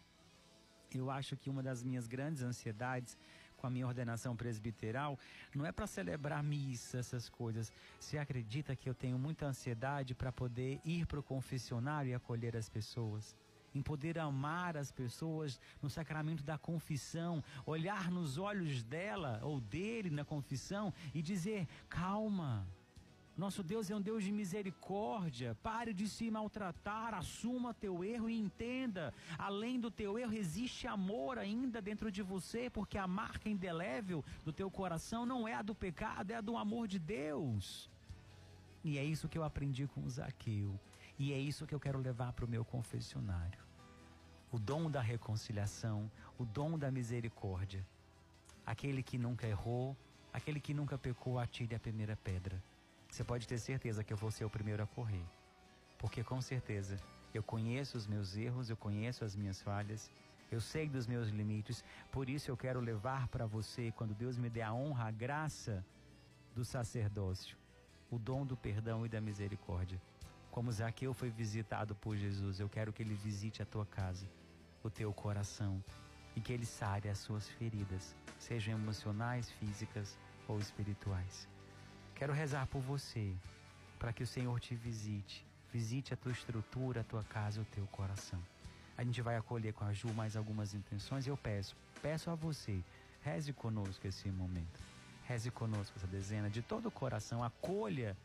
Eu 0.99 1.11
acho 1.11 1.37
que 1.37 1.51
uma 1.51 1.63
das 1.63 1.83
minhas 1.83 2.07
grandes 2.07 2.43
ansiedades 2.43 3.17
com 3.63 3.69
a 3.69 3.71
minha 3.71 3.87
ordenação 3.87 4.35
presbiteral 4.35 5.17
não 5.55 5.65
é 5.65 5.71
para 5.71 5.87
celebrar 5.87 6.43
missa, 6.43 6.99
essas 6.99 7.29
coisas. 7.29 7.73
Você 7.99 8.19
acredita 8.19 8.75
que 8.75 8.89
eu 8.89 8.95
tenho 8.95 9.17
muita 9.17 9.47
ansiedade 9.47 10.17
para 10.17 10.33
poder 10.33 10.81
ir 10.85 11.07
para 11.07 11.21
o 11.21 11.23
confessionário 11.23 12.11
e 12.11 12.15
acolher 12.15 12.57
as 12.57 12.69
pessoas? 12.69 13.37
Em 13.73 13.81
poder 13.81 14.19
amar 14.19 14.77
as 14.77 14.91
pessoas 14.91 15.61
no 15.81 15.89
sacramento 15.89 16.43
da 16.43 16.59
confissão, 16.59 17.43
olhar 17.65 18.11
nos 18.11 18.37
olhos 18.37 18.83
dela 18.83 19.41
ou 19.43 19.61
dele 19.61 20.11
na 20.11 20.25
confissão 20.25 20.93
e 21.15 21.23
dizer: 21.23 21.67
calma, 21.89 22.67
nosso 23.43 23.63
Deus 23.65 23.91
é 23.91 23.97
um 23.97 24.01
Deus 24.01 24.23
de 24.23 24.31
misericórdia. 24.31 25.57
Pare 25.65 25.93
de 25.93 26.09
se 26.09 26.31
maltratar, 26.31 27.13
assuma 27.13 27.75
teu 27.75 28.05
erro 28.05 28.31
e 28.31 28.39
entenda. 28.39 29.13
Além 29.37 29.81
do 29.81 29.91
teu 29.91 30.17
erro, 30.17 30.33
existe 30.33 30.87
amor 30.87 31.39
ainda 31.39 31.83
dentro 31.83 32.09
de 32.17 32.23
você, 32.23 32.71
porque 32.71 32.97
a 32.97 33.09
marca 33.09 33.49
indelével 33.49 34.25
do 34.45 34.53
teu 34.53 34.71
coração 34.71 35.27
não 35.27 35.49
é 35.49 35.55
a 35.55 35.63
do 35.63 35.75
pecado, 35.75 36.31
é 36.31 36.37
a 36.37 36.41
do 36.41 36.57
amor 36.57 36.87
de 36.87 37.01
Deus. 37.01 37.91
E 38.85 38.97
é 38.97 39.05
isso 39.05 39.29
que 39.29 39.37
eu 39.37 39.43
aprendi 39.43 39.89
com 39.89 40.03
o 40.05 40.11
Zaqueu. 40.11 40.79
E 41.19 41.33
é 41.33 41.39
isso 41.39 41.67
que 41.67 41.75
eu 41.75 41.81
quero 41.81 41.99
levar 41.99 42.33
para 42.33 42.45
o 42.45 42.49
meu 42.49 42.65
confessionário. 42.65 43.59
O 44.53 44.59
dom 44.59 44.89
da 44.89 45.01
reconciliação, 45.01 46.09
o 46.39 46.45
dom 46.45 46.79
da 46.79 46.93
misericórdia. 46.93 47.85
Aquele 48.65 49.03
que 49.03 49.19
nunca 49.19 49.49
errou, 49.49 49.97
aquele 50.33 50.61
que 50.61 50.73
nunca 50.73 50.97
pecou, 50.97 51.41
atire 51.41 51.75
a 51.75 51.81
primeira 51.81 52.17
pedra. 52.17 52.63
Você 53.13 53.23
pode 53.23 53.47
ter 53.47 53.59
certeza 53.59 54.03
que 54.03 54.11
eu 54.11 54.17
vou 54.17 54.31
ser 54.31 54.47
o 54.47 54.49
primeiro 54.49 54.83
a 54.83 54.87
correr. 54.87 55.23
Porque 55.99 56.25
com 56.25 56.41
certeza 56.41 56.97
eu 57.35 57.43
conheço 57.43 57.99
os 57.99 58.07
meus 58.07 58.39
erros, 58.39 58.71
eu 58.71 58.77
conheço 58.77 59.23
as 59.23 59.37
minhas 59.37 59.61
falhas, 59.61 60.11
eu 60.51 60.63
sei 60.63 60.89
dos 60.89 61.07
meus 61.07 61.29
limites, 61.29 61.85
por 62.11 62.31
isso 62.31 62.51
eu 62.51 62.57
quero 62.57 62.81
levar 62.81 63.29
para 63.29 63.45
você, 63.45 63.93
quando 63.93 64.15
Deus 64.15 64.39
me 64.39 64.49
der 64.49 64.63
a 64.63 64.73
honra, 64.73 65.09
a 65.09 65.11
graça 65.11 65.85
do 66.55 66.65
sacerdócio, 66.65 67.55
o 68.11 68.19
dom 68.19 68.47
do 68.47 68.57
perdão 68.57 69.05
e 69.05 69.11
da 69.11 69.21
misericórdia. 69.21 70.01
Como 70.51 70.73
Zaqueu 70.73 71.13
foi 71.13 71.29
visitado 71.29 71.95
por 71.95 72.17
Jesus, 72.17 72.61
eu 72.61 72.69
quero 72.69 72.95
que 72.95 73.03
ele 73.03 73.15
visite 73.15 73.61
a 73.61 73.67
tua 73.67 73.85
casa, 73.85 74.27
o 74.83 74.89
teu 74.89 75.13
coração, 75.13 75.85
e 76.35 76.41
que 76.41 76.51
ele 76.51 76.65
sare 76.65 77.11
as 77.11 77.19
suas 77.19 77.47
feridas, 77.47 78.17
sejam 78.39 78.73
emocionais, 78.73 79.51
físicas 79.51 80.19
ou 80.49 80.59
espirituais. 80.59 81.52
Quero 82.23 82.35
rezar 82.35 82.69
por 82.69 82.81
você, 82.81 83.35
para 83.99 84.13
que 84.13 84.23
o 84.23 84.27
Senhor 84.29 84.61
te 84.61 84.77
visite, 84.77 85.45
visite 85.73 86.15
a 86.15 86.17
tua 86.17 86.31
estrutura, 86.31 87.01
a 87.01 87.03
tua 87.03 87.25
casa, 87.25 87.61
o 87.61 87.65
teu 87.65 87.85
coração. 87.89 88.39
A 88.97 89.03
gente 89.03 89.21
vai 89.21 89.35
acolher 89.35 89.73
com 89.73 89.85
a 89.85 89.93
Ju 89.93 90.07
mais 90.15 90.37
algumas 90.37 90.73
intenções 90.73 91.27
e 91.27 91.31
eu 91.31 91.37
peço, 91.37 91.75
peço 92.01 92.31
a 92.31 92.37
você, 92.37 92.81
reze 93.23 93.53
conosco 93.53 94.07
esse 94.07 94.29
momento. 94.29 94.79
Reze 95.25 95.51
conosco 95.51 95.95
essa 95.97 96.07
dezena 96.07 96.49
de 96.49 96.63
todo 96.63 96.87
o 96.87 96.93
coração, 96.93 97.43
acolha 97.43 98.17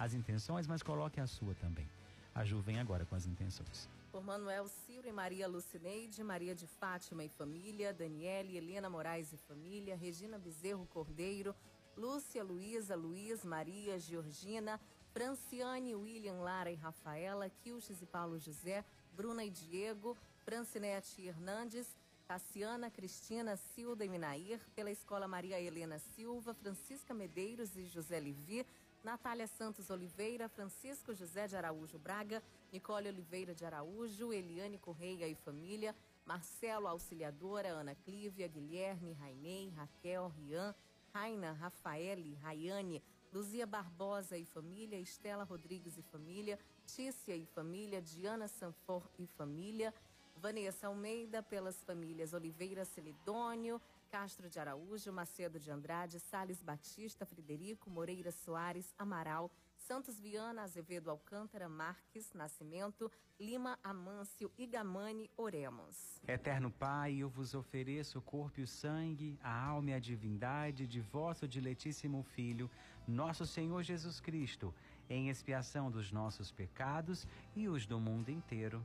as 0.00 0.14
intenções, 0.14 0.66
mas 0.66 0.82
coloque 0.82 1.20
a 1.20 1.26
sua 1.28 1.54
também. 1.54 1.88
A 2.34 2.44
Ju 2.44 2.58
vem 2.58 2.80
agora 2.80 3.04
com 3.04 3.14
as 3.14 3.24
intenções. 3.24 3.88
Por 4.10 4.24
Manuel 4.24 4.66
Ciro 4.66 5.06
e 5.06 5.12
Maria 5.12 5.46
Lucineide, 5.46 6.24
Maria 6.24 6.56
de 6.56 6.66
Fátima 6.66 7.22
e 7.22 7.28
família, 7.28 7.94
Daniele, 7.94 8.56
Helena 8.56 8.90
Moraes 8.90 9.32
e 9.32 9.36
família, 9.36 9.94
Regina 9.94 10.40
Bezerro 10.40 10.84
Cordeiro, 10.86 11.54
Lúcia, 11.96 12.42
Luísa, 12.42 12.94
Luiz, 12.96 13.44
Maria, 13.44 13.98
Georgina, 13.98 14.80
Franciane, 15.12 15.94
William, 15.94 16.40
Lara 16.40 16.70
e 16.70 16.74
Rafaela, 16.74 17.48
Quilches 17.48 18.02
e 18.02 18.06
Paulo 18.06 18.38
José, 18.38 18.84
Bruna 19.12 19.44
e 19.44 19.50
Diego, 19.50 20.16
Francinete 20.44 21.22
Hernandes, 21.26 21.86
Cassiana, 22.26 22.90
Cristina, 22.90 23.56
Silda 23.56 24.04
e 24.04 24.08
Minair, 24.08 24.60
pela 24.74 24.90
Escola 24.90 25.28
Maria 25.28 25.60
Helena 25.60 25.98
Silva, 25.98 26.52
Francisca 26.54 27.14
Medeiros 27.14 27.76
e 27.76 27.84
José 27.84 28.18
Livi, 28.18 28.66
Natália 29.04 29.46
Santos 29.46 29.90
Oliveira, 29.90 30.48
Francisco 30.48 31.14
José 31.14 31.46
de 31.46 31.56
Araújo 31.56 31.98
Braga, 31.98 32.42
Nicole 32.72 33.08
Oliveira 33.08 33.54
de 33.54 33.64
Araújo, 33.64 34.32
Eliane 34.32 34.78
Correia 34.78 35.28
e 35.28 35.34
família, 35.34 35.94
Marcelo 36.24 36.88
Auxiliadora, 36.88 37.68
Ana 37.68 37.94
Clívia, 37.94 38.48
Guilherme, 38.48 39.12
Rainei, 39.12 39.68
Raquel, 39.76 40.32
Rian, 40.38 40.74
Raina, 41.14 41.52
Rafaele, 41.52 42.34
Rayane, 42.42 43.00
Luzia 43.32 43.68
Barbosa 43.68 44.36
e 44.36 44.44
família, 44.44 44.98
Estela 44.98 45.44
Rodrigues 45.44 45.96
e 45.96 46.02
família, 46.02 46.58
Tícia 46.84 47.36
e 47.36 47.46
família, 47.46 48.02
Diana 48.02 48.48
Sanfor 48.48 49.08
e 49.16 49.24
família, 49.24 49.94
Vanessa 50.36 50.88
Almeida 50.88 51.40
pelas 51.40 51.80
famílias 51.84 52.32
Oliveira 52.32 52.84
Celidônio, 52.84 53.80
Castro 54.10 54.50
de 54.50 54.58
Araújo, 54.58 55.12
Macedo 55.12 55.60
de 55.60 55.70
Andrade, 55.70 56.18
Sales 56.18 56.60
Batista, 56.60 57.24
Frederico, 57.24 57.88
Moreira 57.88 58.32
Soares, 58.32 58.92
Amaral, 58.98 59.52
Santos 59.86 60.18
Viana, 60.18 60.62
Azevedo 60.62 61.10
Alcântara, 61.10 61.68
Marques, 61.68 62.32
Nascimento, 62.32 63.12
Lima, 63.38 63.78
Amâncio, 63.84 64.50
Igamani, 64.56 65.30
oremos. 65.36 66.18
Eterno 66.26 66.70
Pai, 66.70 67.16
eu 67.16 67.28
vos 67.28 67.54
ofereço 67.54 68.18
o 68.18 68.22
corpo 68.22 68.60
e 68.60 68.62
o 68.62 68.66
sangue, 68.66 69.38
a 69.42 69.54
alma 69.54 69.90
e 69.90 69.92
a 69.92 69.98
divindade 69.98 70.86
de 70.86 71.02
vosso 71.02 71.46
diletíssimo 71.46 72.22
Filho, 72.22 72.70
nosso 73.06 73.44
Senhor 73.44 73.82
Jesus 73.82 74.20
Cristo, 74.20 74.74
em 75.10 75.28
expiação 75.28 75.90
dos 75.90 76.10
nossos 76.10 76.50
pecados 76.50 77.28
e 77.54 77.68
os 77.68 77.84
do 77.84 78.00
mundo 78.00 78.30
inteiro. 78.30 78.82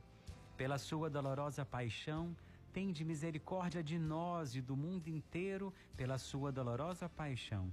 Pela 0.54 0.76
sua 0.76 1.08
dolorosa 1.08 1.64
paixão, 1.64 2.36
tende 2.74 3.06
misericórdia 3.06 3.82
de 3.82 3.98
nós 3.98 4.54
e 4.54 4.60
do 4.60 4.76
mundo 4.76 5.08
inteiro 5.08 5.72
pela 5.96 6.18
sua 6.18 6.52
dolorosa 6.52 7.08
paixão 7.08 7.72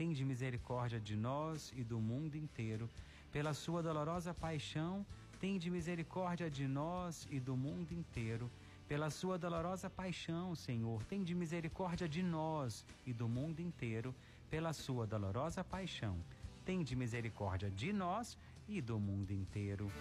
tende 0.00 0.24
misericórdia 0.24 0.98
de 0.98 1.14
nós 1.14 1.74
e 1.76 1.84
do 1.84 2.00
mundo 2.00 2.34
inteiro, 2.34 2.88
pela 3.30 3.52
sua 3.52 3.82
dolorosa 3.82 4.32
paixão, 4.32 5.04
tende 5.38 5.70
misericórdia 5.70 6.48
de 6.50 6.66
nós 6.66 7.28
e 7.30 7.38
do 7.38 7.54
mundo 7.54 7.92
inteiro. 7.92 8.50
Pela 8.88 9.10
sua 9.10 9.36
dolorosa 9.38 9.90
paixão, 9.90 10.54
Senhor, 10.54 11.04
tende 11.04 11.34
misericórdia 11.34 12.08
de 12.08 12.22
nós 12.22 12.82
e 13.06 13.12
do 13.12 13.28
mundo 13.28 13.60
inteiro. 13.60 14.14
Pela 14.48 14.72
sua 14.72 15.06
dolorosa 15.06 15.62
paixão, 15.62 16.16
tende 16.64 16.96
misericórdia 16.96 17.70
de 17.70 17.92
nós 17.92 18.38
e 18.66 18.80
do 18.80 18.98
mundo 18.98 19.32
inteiro. 19.32 19.92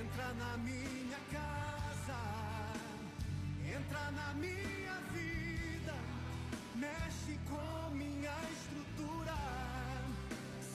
Entra 0.00 0.34
na 0.34 0.56
minha 0.58 1.20
casa, 1.30 2.20
entra 3.76 4.10
na 4.10 4.34
minha 4.34 4.96
vida, 5.12 5.31
mexe 6.74 7.38
com 7.48 7.90
minha 7.94 8.34
estrutura, 8.50 9.34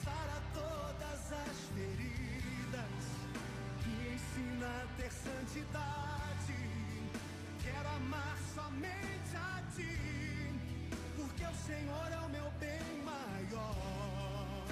sara 0.04 0.40
todas 0.54 1.32
as 1.32 1.56
feridas, 1.74 3.04
me 3.86 4.14
ensina 4.14 4.66
a 4.66 4.86
ter 4.96 5.10
santidade. 5.10 6.54
Quero 7.62 7.88
amar 7.96 8.36
somente 8.54 9.36
a 9.36 9.62
ti, 9.74 9.98
porque 11.16 11.44
o 11.44 11.54
Senhor 11.54 12.12
é 12.12 12.18
o 12.18 12.28
meu 12.28 12.50
bem 12.60 13.02
maior. 13.04 14.64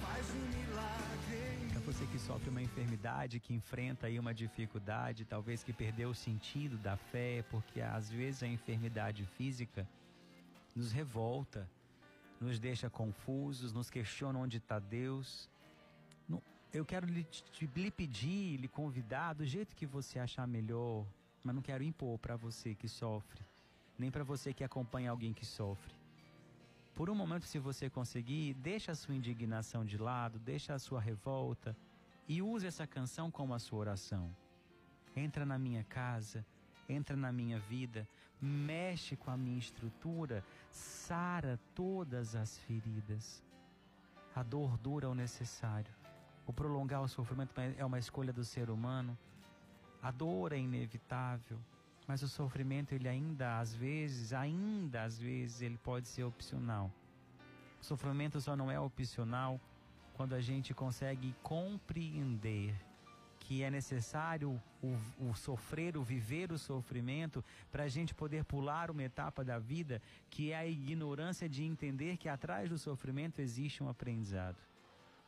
Faz 0.00 0.26
um 0.30 0.58
milagre 0.58 1.68
Para 1.72 1.80
você 1.80 2.06
que 2.06 2.18
sofre 2.18 2.48
uma 2.48 2.62
enfermidade, 2.62 3.40
que 3.40 3.52
enfrenta 3.54 4.06
aí 4.06 4.18
uma 4.18 4.32
dificuldade, 4.32 5.24
talvez 5.24 5.62
que 5.62 5.72
perdeu 5.72 6.10
o 6.10 6.14
sentido 6.14 6.76
da 6.78 6.96
fé, 6.96 7.44
porque 7.50 7.80
às 7.80 8.10
vezes 8.10 8.42
a 8.42 8.46
enfermidade 8.46 9.24
física 9.36 9.86
nos 10.78 10.92
revolta, 10.92 11.68
nos 12.40 12.60
deixa 12.60 12.88
confusos, 12.88 13.72
nos 13.72 13.90
questiona 13.90 14.38
onde 14.38 14.58
está 14.58 14.78
Deus. 14.78 15.50
Eu 16.72 16.84
quero 16.84 17.06
lhe, 17.06 17.26
lhe 17.74 17.90
pedir, 17.90 18.58
lhe 18.58 18.68
convidar 18.68 19.32
do 19.32 19.44
jeito 19.44 19.74
que 19.74 19.86
você 19.86 20.18
achar 20.18 20.46
melhor, 20.46 21.04
mas 21.42 21.54
não 21.54 21.62
quero 21.62 21.82
impor 21.82 22.18
para 22.18 22.36
você 22.36 22.74
que 22.74 22.86
sofre, 22.86 23.42
nem 23.98 24.10
para 24.10 24.22
você 24.22 24.52
que 24.52 24.62
acompanha 24.62 25.10
alguém 25.10 25.32
que 25.32 25.44
sofre. 25.44 25.94
Por 26.94 27.10
um 27.10 27.14
momento, 27.14 27.46
se 27.46 27.58
você 27.58 27.88
conseguir, 27.90 28.54
deixa 28.54 28.92
a 28.92 28.94
sua 28.94 29.14
indignação 29.14 29.84
de 29.84 29.96
lado, 29.98 30.38
deixa 30.38 30.74
a 30.74 30.78
sua 30.78 31.00
revolta 31.00 31.74
e 32.28 32.40
use 32.40 32.66
essa 32.66 32.86
canção 32.86 33.30
como 33.30 33.54
a 33.54 33.58
sua 33.58 33.78
oração. 33.80 34.30
Entra 35.16 35.44
na 35.44 35.58
minha 35.58 35.82
casa, 35.84 36.44
entra 36.88 37.16
na 37.16 37.32
minha 37.32 37.58
vida, 37.58 38.06
mexe 38.40 39.16
com 39.16 39.30
a 39.30 39.36
minha 39.36 39.58
estrutura, 39.58 40.44
sara 40.70 41.58
todas 41.74 42.34
as 42.34 42.58
feridas. 42.58 43.42
A 44.34 44.42
dor 44.42 44.76
dura 44.78 45.08
o 45.08 45.14
necessário. 45.14 45.92
O 46.46 46.52
prolongar 46.52 47.02
o 47.02 47.08
sofrimento 47.08 47.52
é 47.76 47.84
uma 47.84 47.98
escolha 47.98 48.32
do 48.32 48.44
ser 48.44 48.70
humano. 48.70 49.16
A 50.02 50.10
dor 50.10 50.52
é 50.52 50.58
inevitável, 50.58 51.58
mas 52.06 52.22
o 52.22 52.28
sofrimento 52.28 52.92
ele 52.92 53.08
ainda 53.08 53.58
às 53.58 53.74
vezes, 53.74 54.32
ainda 54.32 55.02
às 55.02 55.18
vezes 55.18 55.60
ele 55.60 55.76
pode 55.78 56.08
ser 56.08 56.24
opcional. 56.24 56.90
O 57.80 57.84
sofrimento 57.84 58.40
só 58.40 58.56
não 58.56 58.70
é 58.70 58.78
opcional 58.78 59.60
quando 60.14 60.34
a 60.34 60.40
gente 60.40 60.72
consegue 60.72 61.34
compreender 61.42 62.74
que 63.48 63.62
é 63.62 63.70
necessário 63.70 64.60
o, 64.82 64.94
o 65.18 65.34
sofrer, 65.34 65.96
o 65.96 66.02
viver 66.02 66.52
o 66.52 66.58
sofrimento, 66.58 67.42
para 67.72 67.84
a 67.84 67.88
gente 67.88 68.14
poder 68.14 68.44
pular 68.44 68.90
uma 68.90 69.02
etapa 69.02 69.42
da 69.42 69.58
vida 69.58 70.02
que 70.28 70.52
é 70.52 70.56
a 70.58 70.66
ignorância 70.66 71.48
de 71.48 71.64
entender 71.64 72.18
que 72.18 72.28
atrás 72.28 72.68
do 72.68 72.76
sofrimento 72.76 73.40
existe 73.40 73.82
um 73.82 73.88
aprendizado. 73.88 74.58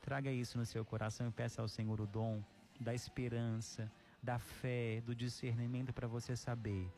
Traga 0.02 0.30
isso 0.30 0.58
no 0.58 0.66
seu 0.66 0.84
coração 0.84 1.28
e 1.28 1.30
peça 1.30 1.62
ao 1.62 1.68
Senhor 1.68 1.98
o 1.98 2.06
dom 2.06 2.44
da 2.78 2.92
esperança, 2.92 3.90
da 4.22 4.38
fé, 4.38 5.00
do 5.00 5.14
discernimento 5.14 5.90
para 5.90 6.06
você 6.06 6.36
saber 6.36 6.92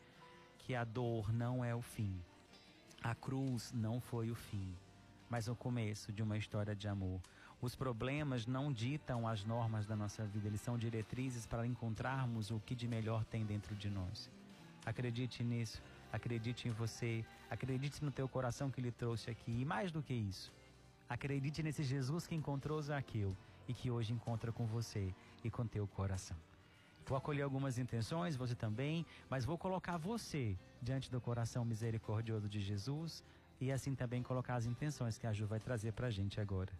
que 0.57 0.75
a 0.75 0.83
dor 0.83 1.31
não 1.31 1.63
é 1.63 1.73
o 1.73 1.81
fim. 1.81 2.21
A 3.01 3.15
cruz 3.15 3.71
não 3.71 4.01
foi 4.01 4.29
o 4.29 4.35
fim, 4.35 4.75
mas 5.29 5.47
o 5.47 5.55
começo 5.55 6.11
de 6.11 6.21
uma 6.21 6.37
história 6.37 6.75
de 6.75 6.89
amor. 6.89 7.21
Os 7.63 7.75
problemas 7.75 8.45
não 8.45 8.73
ditam 8.73 9.25
as 9.25 9.45
normas 9.45 9.85
da 9.85 9.95
nossa 9.95 10.25
vida, 10.25 10.47
eles 10.47 10.59
são 10.59 10.77
diretrizes 10.77 11.45
para 11.45 11.65
encontrarmos 11.65 12.51
o 12.51 12.59
que 12.59 12.75
de 12.75 12.89
melhor 12.89 13.23
tem 13.23 13.45
dentro 13.45 13.73
de 13.73 13.89
nós. 13.89 14.29
Acredite 14.85 15.45
nisso, 15.45 15.81
acredite 16.11 16.67
em 16.67 16.71
você, 16.71 17.23
acredite 17.49 18.03
no 18.03 18.11
teu 18.11 18.27
coração 18.27 18.69
que 18.69 18.81
lhe 18.81 18.91
trouxe 18.91 19.31
aqui. 19.31 19.61
E 19.61 19.63
mais 19.63 19.93
do 19.93 20.03
que 20.03 20.13
isso, 20.13 20.51
acredite 21.07 21.63
nesse 21.63 21.83
Jesus 21.83 22.27
que 22.27 22.35
encontrou 22.35 22.81
Zaqueu 22.81 23.33
e 23.65 23.73
que 23.73 23.89
hoje 23.89 24.11
encontra 24.11 24.51
com 24.51 24.65
você 24.65 25.15
e 25.41 25.49
com 25.49 25.65
teu 25.65 25.87
coração. 25.87 26.35
Vou 27.05 27.17
acolher 27.17 27.43
algumas 27.43 27.77
intenções, 27.77 28.35
você 28.35 28.55
também, 28.55 29.05
mas 29.29 29.45
vou 29.45 29.57
colocar 29.57 29.95
você 29.95 30.57
diante 30.81 31.09
do 31.09 31.21
coração 31.21 31.63
misericordioso 31.63 32.49
de 32.49 32.59
Jesus 32.59 33.23
e 33.61 33.71
assim 33.71 33.95
também 33.95 34.21
colocar 34.21 34.55
as 34.55 34.65
intenções 34.65 35.17
que 35.17 35.25
a 35.25 35.31
Ju 35.31 35.47
vai 35.47 35.61
trazer 35.61 35.93
pra 35.93 36.09
gente 36.09 36.41
agora. 36.41 36.73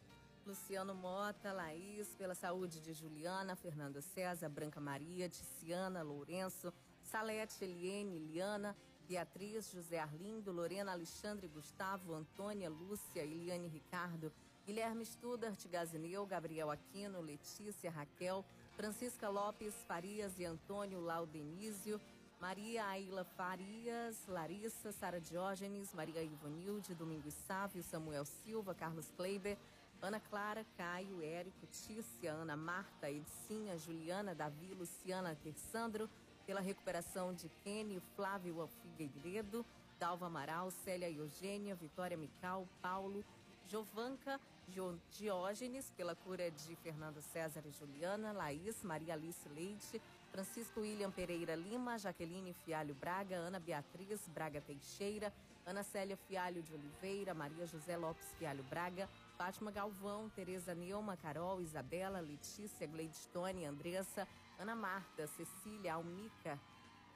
Luciano 0.46 0.94
Mota, 0.94 1.54
Laís, 1.54 2.14
pela 2.16 2.36
saúde 2.36 2.82
de 2.82 2.94
Juliana, 2.94 3.56
Fernanda 3.56 4.02
César, 4.02 4.50
Branca 4.50 4.80
Maria, 4.80 5.30
Ticiana, 5.30 6.02
Lourenço, 6.02 6.74
Salete, 7.02 7.64
Eliene, 7.64 8.20
Liana, 8.20 8.76
Beatriz, 9.08 9.72
José 9.74 10.00
Arlindo, 10.00 10.52
Lorena, 10.52 10.92
Alexandre, 10.92 11.48
Gustavo, 11.48 12.14
Antônia, 12.14 12.70
Lúcia, 12.70 13.24
Eliane 13.24 13.70
Ricardo, 13.70 14.34
Guilherme 14.66 15.06
Studart, 15.06 15.66
Gazineu, 15.68 16.26
Gabriel 16.26 16.72
Aquino, 16.72 17.22
Letícia, 17.22 17.90
Raquel, 17.90 18.46
Francisca 18.76 19.30
Lopes, 19.30 19.74
Farias 19.88 20.38
e 20.40 20.46
Antônio 20.46 21.00
Laudenísio, 21.00 22.02
Maria 22.40 22.86
Aila 22.88 23.24
Farias, 23.24 24.18
Larissa, 24.28 24.92
Sara 24.92 25.22
Diógenes, 25.22 25.94
Maria 25.94 26.22
Ivonilde, 26.22 26.94
Domingos 26.94 27.34
Sávio, 27.34 27.82
Samuel 27.84 28.26
Silva, 28.26 28.74
Carlos 28.74 29.10
Kleiber, 29.16 29.58
Ana 30.04 30.20
Clara, 30.20 30.66
Caio, 30.78 31.22
Érico, 31.22 31.66
Tícia, 31.72 32.34
Ana 32.34 32.58
Marta, 32.58 33.10
Edicinha, 33.10 33.78
Juliana, 33.78 34.36
Davi, 34.36 34.74
Luciana, 34.74 35.34
Tersandro, 35.42 36.10
pela 36.46 36.60
recuperação 36.60 37.34
de 37.34 37.50
Kenny, 37.64 38.02
Flávio 38.16 38.70
Figueiredo, 38.82 39.66
Dalva 39.98 40.26
Amaral, 40.26 40.70
Célia 40.72 41.10
Eugênia, 41.10 41.74
Vitória 41.74 42.18
Mical, 42.18 42.68
Paulo, 42.82 43.24
Jovanca, 43.70 44.38
Jo- 44.68 45.00
Diógenes, 45.18 45.90
pela 45.96 46.16
cura 46.16 46.52
de 46.52 46.76
Fernando 46.84 47.22
César 47.22 47.64
e 47.66 47.72
Juliana, 47.72 48.34
Laís, 48.34 48.84
Maria 48.84 49.14
Alice 49.14 49.48
Leite, 49.56 50.02
Francisco 50.34 50.82
William 50.82 51.12
Pereira 51.12 51.56
Lima, 51.56 51.98
Jaqueline 51.98 52.52
Fialho 52.66 52.94
Braga, 52.94 53.38
Ana 53.38 53.60
Beatriz 53.60 54.20
Braga 54.28 54.60
Teixeira, 54.60 55.32
Ana 55.66 55.82
Célia 55.82 56.18
Fialho 56.18 56.62
de 56.62 56.74
Oliveira, 56.74 57.34
Maria 57.34 57.66
José 57.66 57.96
Lopes 57.96 58.28
Fialho 58.38 58.64
Braga, 58.64 59.08
Fátima 59.38 59.72
Galvão, 59.72 60.30
Tereza 60.30 60.76
Neuma, 60.76 61.18
Carol, 61.18 61.62
Isabela, 61.62 62.20
Letícia, 62.20 62.88
Gleidstone, 62.88 63.66
Andressa, 63.66 64.28
Ana 64.60 64.76
Marta, 64.76 65.28
Cecília, 65.28 65.96
Almica, 65.96 66.60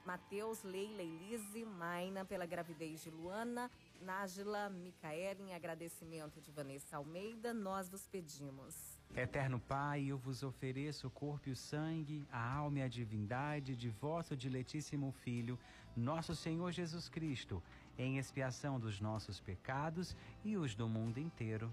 Matheus, 0.04 0.62
Leila, 0.62 1.02
Elise, 1.02 1.64
Maina, 1.64 2.24
pela 2.24 2.46
gravidez 2.46 3.02
de 3.02 3.10
Luana, 3.10 3.70
Nájila, 4.00 4.68
Micaela, 4.70 5.40
em 5.40 5.54
agradecimento 5.54 6.40
de 6.40 6.50
Vanessa 6.50 6.96
Almeida, 6.96 7.52
nós 7.54 7.88
vos 7.88 8.06
pedimos. 8.06 8.98
Eterno 9.14 9.60
Pai, 9.60 10.04
eu 10.04 10.18
vos 10.18 10.42
ofereço 10.42 11.06
o 11.06 11.10
corpo 11.10 11.48
e 11.48 11.52
o 11.52 11.56
sangue, 11.56 12.26
a 12.30 12.54
alma 12.56 12.80
e 12.80 12.82
a 12.82 12.88
divindade 12.88 13.76
de 13.76 13.88
vosso 13.88 14.36
diletíssimo 14.36 15.12
Filho, 15.12 15.58
nosso 15.96 16.34
Senhor 16.34 16.72
Jesus 16.72 17.08
Cristo, 17.08 17.62
em 17.96 18.18
expiação 18.18 18.78
dos 18.78 19.00
nossos 19.00 19.40
pecados 19.40 20.16
e 20.44 20.56
os 20.56 20.74
do 20.74 20.88
mundo 20.88 21.18
inteiro. 21.18 21.72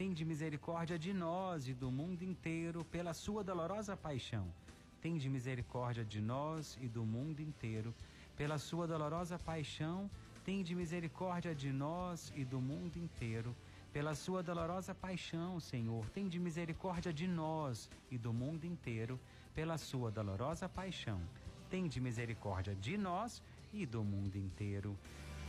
Tende 0.00 0.24
misericórdia 0.24 0.98
de 0.98 1.12
nós 1.12 1.68
e 1.68 1.74
do 1.74 1.90
mundo 1.90 2.22
inteiro, 2.22 2.86
pela 2.86 3.12
sua 3.12 3.44
dolorosa 3.44 3.94
paixão. 3.94 4.50
Tende 4.98 5.28
misericórdia 5.28 6.02
de 6.02 6.22
nós 6.22 6.78
e 6.80 6.88
do 6.88 7.04
mundo 7.04 7.40
inteiro, 7.40 7.94
pela 8.34 8.56
sua 8.56 8.86
dolorosa 8.86 9.38
paixão. 9.38 10.10
Tende 10.42 10.74
misericórdia 10.74 11.54
de 11.54 11.70
nós 11.70 12.32
e 12.34 12.46
do 12.46 12.62
mundo 12.62 12.96
inteiro, 12.96 13.54
Pela 13.92 14.14
sua 14.14 14.42
dolorosa 14.42 14.94
paixão, 14.94 15.60
Senhor, 15.60 16.06
tem 16.14 16.28
de 16.28 16.38
misericórdia 16.38 17.12
de 17.12 17.26
nós 17.26 17.90
e 18.10 18.16
do 18.16 18.32
mundo 18.32 18.64
inteiro. 18.64 19.20
Pela 19.54 19.76
sua 19.76 20.10
dolorosa 20.10 20.66
paixão, 20.66 21.20
tem 21.68 21.86
de 21.86 22.00
misericórdia 22.00 22.74
de 22.74 22.96
nós 22.96 23.42
e 23.70 23.84
do 23.84 24.02
mundo 24.02 24.36
inteiro. 24.36 24.96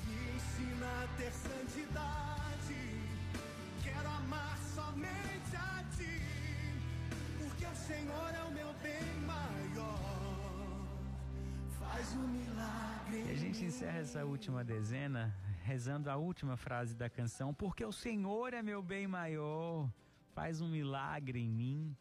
Me 0.05 0.35
ensina 0.35 1.03
a 1.03 1.07
ter 1.15 1.31
santidade. 1.31 3.20
Quero 4.01 4.13
amar 4.15 4.57
somente 4.57 5.55
a 5.55 5.83
ti, 5.95 6.17
porque 7.37 7.65
o 7.67 7.75
Senhor 7.75 8.33
é 8.33 8.43
o 8.45 8.51
meu 8.51 8.73
bem 8.81 9.21
maior. 9.27 10.87
Faz 11.79 12.15
um 12.15 12.27
milagre. 12.27 13.25
E 13.27 13.31
a 13.31 13.35
gente 13.35 13.63
encerra 13.63 13.99
essa 13.99 14.25
última 14.25 14.63
dezena 14.63 15.31
rezando 15.61 16.09
a 16.09 16.15
última 16.15 16.57
frase 16.57 16.95
da 16.95 17.11
canção, 17.11 17.53
porque 17.53 17.85
o 17.85 17.91
Senhor 17.91 18.55
é 18.55 18.63
meu 18.63 18.81
bem 18.81 19.05
maior. 19.05 19.87
Faz 20.33 20.61
um 20.61 20.67
milagre 20.67 21.39
em 21.39 21.51
mim. 21.51 21.95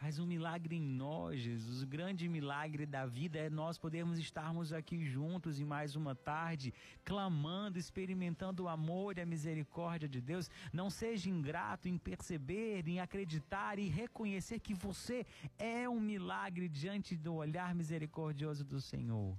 Faz 0.00 0.18
um 0.18 0.24
milagre 0.24 0.76
em 0.76 0.80
nós, 0.80 1.40
Jesus. 1.40 1.82
O 1.82 1.86
grande 1.86 2.26
milagre 2.26 2.86
da 2.86 3.04
vida 3.04 3.38
é 3.38 3.50
nós 3.50 3.76
podermos 3.76 4.18
estarmos 4.18 4.72
aqui 4.72 5.04
juntos 5.04 5.60
em 5.60 5.64
mais 5.66 5.94
uma 5.94 6.14
tarde, 6.14 6.72
clamando, 7.04 7.78
experimentando 7.78 8.62
o 8.62 8.68
amor 8.68 9.18
e 9.18 9.20
a 9.20 9.26
misericórdia 9.26 10.08
de 10.08 10.18
Deus. 10.18 10.48
Não 10.72 10.88
seja 10.88 11.28
ingrato 11.28 11.86
em 11.86 11.98
perceber, 11.98 12.88
em 12.88 12.98
acreditar 12.98 13.78
e 13.78 13.88
reconhecer 13.88 14.58
que 14.58 14.72
você 14.72 15.26
é 15.58 15.86
um 15.86 16.00
milagre 16.00 16.66
diante 16.66 17.14
do 17.14 17.34
olhar 17.34 17.74
misericordioso 17.74 18.64
do 18.64 18.80
Senhor 18.80 19.36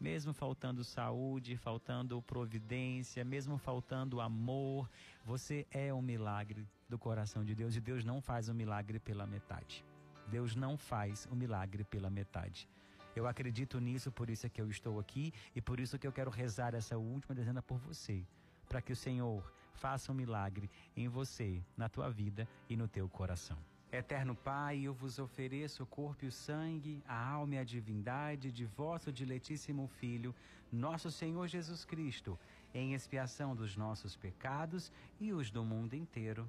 mesmo 0.00 0.32
faltando 0.32 0.84
saúde, 0.84 1.56
faltando 1.56 2.22
providência, 2.22 3.24
mesmo 3.24 3.58
faltando 3.58 4.20
amor, 4.20 4.88
você 5.24 5.66
é 5.72 5.92
um 5.92 6.00
milagre 6.00 6.68
do 6.88 6.98
coração 6.98 7.44
de 7.44 7.54
Deus 7.54 7.76
e 7.76 7.80
Deus 7.80 8.04
não 8.04 8.20
faz 8.20 8.48
o 8.48 8.54
milagre 8.54 8.98
pela 8.98 9.26
metade. 9.26 9.84
Deus 10.26 10.56
não 10.56 10.76
faz 10.76 11.26
o 11.30 11.36
milagre 11.36 11.84
pela 11.84 12.08
metade. 12.08 12.68
Eu 13.14 13.26
acredito 13.26 13.80
nisso, 13.80 14.10
por 14.10 14.30
isso 14.30 14.46
é 14.46 14.48
que 14.48 14.60
eu 14.60 14.70
estou 14.70 14.98
aqui 14.98 15.32
e 15.54 15.60
por 15.60 15.80
isso 15.80 15.98
que 15.98 16.06
eu 16.06 16.12
quero 16.12 16.30
rezar 16.30 16.74
essa 16.74 16.96
última 16.96 17.34
dezena 17.34 17.62
por 17.62 17.78
você, 17.78 18.26
para 18.68 18.80
que 18.80 18.92
o 18.92 18.96
Senhor 18.96 19.52
faça 19.74 20.12
um 20.12 20.14
milagre 20.14 20.70
em 20.96 21.08
você, 21.08 21.62
na 21.76 21.88
tua 21.88 22.10
vida 22.10 22.48
e 22.68 22.76
no 22.76 22.88
teu 22.88 23.08
coração. 23.08 23.58
Eterno 23.90 24.34
Pai, 24.34 24.80
eu 24.80 24.92
vos 24.92 25.18
ofereço 25.18 25.82
o 25.82 25.86
corpo 25.86 26.24
e 26.24 26.28
o 26.28 26.32
sangue, 26.32 27.02
a 27.06 27.30
alma 27.30 27.54
e 27.54 27.58
a 27.58 27.64
divindade 27.64 28.52
de 28.52 28.66
vosso 28.66 29.10
diletíssimo 29.10 29.88
Filho, 29.88 30.34
nosso 30.70 31.10
Senhor 31.10 31.46
Jesus 31.48 31.86
Cristo, 31.86 32.38
em 32.74 32.92
expiação 32.92 33.56
dos 33.56 33.76
nossos 33.76 34.14
pecados 34.14 34.92
e 35.18 35.32
os 35.32 35.50
do 35.50 35.64
mundo 35.64 35.94
inteiro. 35.94 36.48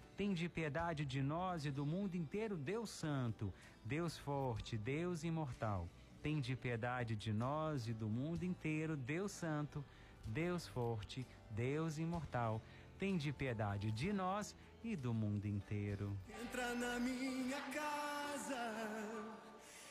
tem 0.21 0.35
de 0.35 0.47
piedade 0.47 1.03
de 1.03 1.19
nós 1.19 1.65
e 1.65 1.71
do 1.71 1.83
mundo 1.83 2.13
inteiro, 2.13 2.55
Deus 2.55 2.91
Santo, 2.91 3.51
Deus 3.83 4.15
Forte, 4.19 4.77
Deus 4.77 5.23
Imortal. 5.23 5.89
Tem 6.21 6.39
de 6.39 6.55
piedade 6.55 7.15
de 7.15 7.33
nós 7.33 7.87
e 7.87 7.93
do 8.01 8.07
mundo 8.07 8.43
inteiro, 8.43 8.95
Deus 8.95 9.31
Santo, 9.31 9.83
Deus 10.23 10.67
Forte, 10.67 11.25
Deus 11.49 11.97
Imortal 11.97 12.61
tem 12.99 13.17
de 13.17 13.31
piedade 13.31 13.91
de 13.91 14.13
nós 14.13 14.55
e 14.83 14.95
do 14.95 15.11
mundo 15.11 15.47
inteiro. 15.47 16.15
Entra 16.39 16.75
na 16.75 16.99
minha 16.99 17.59
casa, 17.73 18.63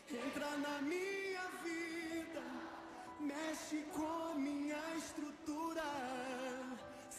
entra 0.08 0.56
na 0.58 0.80
minha 0.80 1.46
vida, 1.64 2.44
mexe 3.18 3.82
com 3.92 4.38
minha 4.38 4.96
estrutura, 4.96 5.82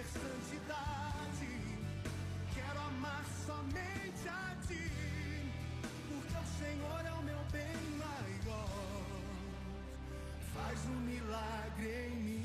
ter 0.00 0.06
santidade. 0.06 1.48
Quero 2.54 2.80
amar 2.80 3.24
somente 3.46 4.28
a 4.28 4.56
ti, 4.66 4.90
porque 6.08 6.36
o 6.36 6.46
Senhor 6.58 7.06
é 7.06 7.12
o 7.12 7.22
meu 7.22 7.44
bem 7.52 7.80
faz 10.54 10.86
um 10.86 11.00
milagre 11.00 12.08
em 12.08 12.16
mim. 12.16 12.40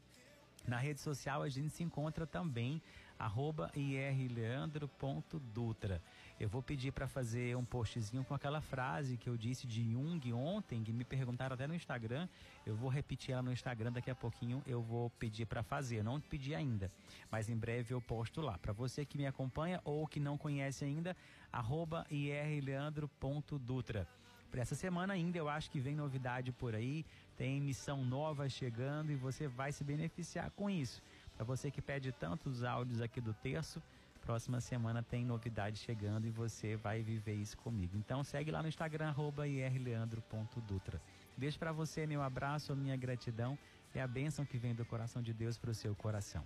Na 0.67 0.79
rede 0.79 0.99
social 0.99 1.43
a 1.43 1.49
gente 1.49 1.69
se 1.69 1.83
encontra 1.83 2.25
também, 2.25 2.81
arroba 3.19 3.69
irleandro.dutra. 3.75 6.01
Eu 6.39 6.47
vou 6.47 6.61
pedir 6.61 6.91
para 6.91 7.07
fazer 7.07 7.57
um 7.57 7.65
postzinho 7.65 8.23
com 8.23 8.35
aquela 8.35 8.61
frase 8.61 9.17
que 9.17 9.27
eu 9.27 9.35
disse 9.35 9.65
de 9.65 9.83
Jung 9.91 10.31
ontem, 10.33 10.83
que 10.83 10.93
me 10.93 11.03
perguntaram 11.03 11.55
até 11.55 11.65
no 11.65 11.73
Instagram. 11.73 12.29
Eu 12.63 12.75
vou 12.75 12.91
repetir 12.91 13.33
ela 13.33 13.41
no 13.41 13.51
Instagram 13.51 13.91
daqui 13.91 14.11
a 14.11 14.15
pouquinho. 14.15 14.61
Eu 14.67 14.79
vou 14.79 15.09
pedir 15.09 15.47
para 15.47 15.63
fazer. 15.63 16.03
Não 16.03 16.21
pedi 16.21 16.53
ainda, 16.53 16.91
mas 17.31 17.49
em 17.49 17.57
breve 17.57 17.91
eu 17.91 17.99
posto 17.99 18.39
lá. 18.39 18.55
Para 18.59 18.71
você 18.71 19.03
que 19.03 19.17
me 19.17 19.25
acompanha 19.25 19.81
ou 19.83 20.05
que 20.05 20.19
não 20.19 20.37
conhece 20.37 20.85
ainda, 20.85 21.17
irleandro.dutra. 22.11 24.07
Para 24.51 24.61
essa 24.61 24.75
semana 24.75 25.13
ainda 25.13 25.39
eu 25.39 25.49
acho 25.49 25.71
que 25.71 25.79
vem 25.79 25.95
novidade 25.95 26.51
por 26.51 26.75
aí, 26.75 27.03
tem 27.35 27.59
missão 27.59 28.05
nova 28.05 28.47
chegando 28.47 29.11
e 29.11 29.15
você 29.15 29.47
vai 29.47 29.71
se 29.71 29.83
beneficiar 29.83 30.51
com 30.51 30.69
isso. 30.69 31.01
Para 31.35 31.43
você 31.43 31.71
que 31.71 31.81
pede 31.81 32.11
tantos 32.11 32.63
áudios 32.63 33.01
aqui 33.01 33.19
do 33.19 33.33
terço, 33.33 33.81
próxima 34.27 34.59
semana 34.59 35.01
tem 35.01 35.23
novidade 35.23 35.77
chegando 35.79 36.27
e 36.27 36.29
você 36.29 36.75
vai 36.75 37.01
viver 37.01 37.35
isso 37.35 37.57
comigo. 37.57 37.95
Então 37.95 38.25
segue 38.25 38.51
lá 38.51 38.61
no 38.61 38.67
Instagram, 38.67 39.15
irleandro.dutra. 39.47 41.01
Beijo 41.37 41.57
para 41.57 41.71
você, 41.71 42.05
meu 42.05 42.21
abraço, 42.21 42.75
minha 42.75 42.97
gratidão 42.97 43.57
e 43.95 43.99
a 44.01 44.05
bênção 44.05 44.43
que 44.45 44.57
vem 44.57 44.75
do 44.75 44.83
coração 44.83 45.21
de 45.21 45.33
Deus 45.33 45.57
para 45.57 45.71
o 45.71 45.73
seu 45.73 45.95
coração. 45.95 46.43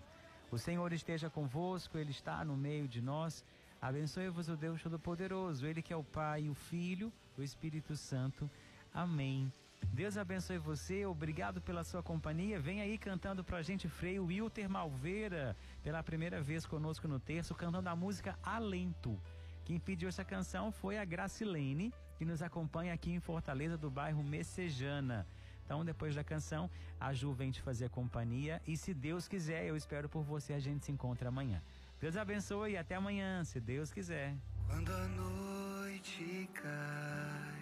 O 0.52 0.60
Senhor 0.60 0.94
esteja 0.94 1.28
convosco, 1.28 1.98
Ele 1.98 2.12
está 2.12 2.46
no 2.46 2.56
meio 2.56 2.88
de 2.88 3.02
nós. 3.02 3.44
Abençoe-vos 3.82 4.48
o 4.48 4.56
Deus 4.56 4.80
Todo-Poderoso, 4.84 5.66
Ele 5.66 5.82
que 5.82 5.92
é 5.92 5.98
o 5.98 6.04
Pai, 6.04 6.48
o 6.48 6.54
Filho, 6.54 7.12
o 7.36 7.42
Espírito 7.42 7.96
Santo. 7.96 8.48
Amém. 8.94 9.52
Deus 9.88 10.18
abençoe 10.18 10.58
você, 10.58 11.06
obrigado 11.06 11.62
pela 11.62 11.84
sua 11.84 12.02
companhia. 12.02 12.60
Vem 12.60 12.82
aí 12.82 12.98
cantando 12.98 13.44
pra 13.44 13.62
gente 13.62 13.90
Frei 13.90 14.20
Wilter 14.20 14.70
Malveira, 14.70 15.56
pela 15.84 16.02
primeira 16.02 16.42
vez 16.42 16.66
conosco 16.66 17.08
no 17.08 17.20
terço, 17.20 17.54
cantando 17.54 17.90
a 17.90 17.96
música 17.96 18.38
Alento. 18.42 19.20
Quem 19.66 19.80
pediu 19.80 20.10
essa 20.10 20.24
canção 20.24 20.72
foi 20.72 20.98
a 20.98 21.06
Gracilene, 21.06 21.94
que 22.18 22.26
nos 22.26 22.42
acompanha 22.42 22.94
aqui 22.94 23.12
em 23.12 23.20
Fortaleza, 23.20 23.78
do 23.78 23.92
bairro 23.92 24.24
Messejana. 24.24 25.28
Então, 25.66 25.86
depois 25.86 26.16
da 26.16 26.24
canção, 26.24 26.70
a 27.00 27.14
Ju 27.14 27.32
vem 27.32 27.52
te 27.52 27.62
fazer 27.62 27.90
companhia 27.90 28.62
e 28.68 28.76
se 28.76 28.94
Deus 28.94 29.28
quiser, 29.28 29.66
eu 29.66 29.76
espero 29.78 30.10
por 30.10 30.24
você, 30.24 30.54
a 30.54 30.60
gente 30.60 30.86
se 30.86 30.92
encontra 30.92 31.30
amanhã. 31.30 31.62
Deus 32.00 32.18
abençoe 32.18 32.72
e 32.72 32.78
até 32.78 32.96
amanhã, 32.96 33.44
se 33.44 33.60
Deus 33.60 33.92
quiser. 33.92 34.36
Quando 34.68 34.92
a 34.92 35.08
noite 35.08 36.50
cai 36.54 37.62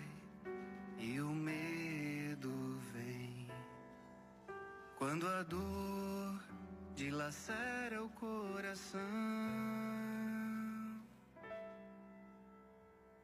e 0.97 1.19
o 1.21 1.29
medo 1.29 1.48
quando 4.99 5.25
a 5.29 5.43
dor 5.43 6.43
dilacera 6.93 8.03
o 8.03 8.09
coração, 8.09 8.99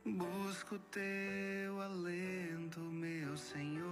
busco 0.05 0.80
teu 0.89 1.82
alento, 1.82 2.80
meu 2.80 3.36
Senhor, 3.36 3.86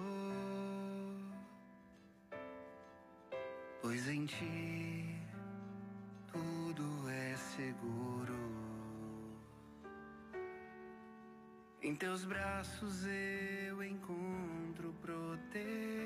pois 3.81 4.07
em 4.07 4.25
ti 4.27 5.19
tudo 6.31 7.09
é 7.09 7.35
seguro. 7.35 8.33
Em 11.81 11.93
teus 11.93 12.23
braços 12.23 13.05
eu 13.05 13.83
encontro 13.83 14.93
proteção, 15.01 16.02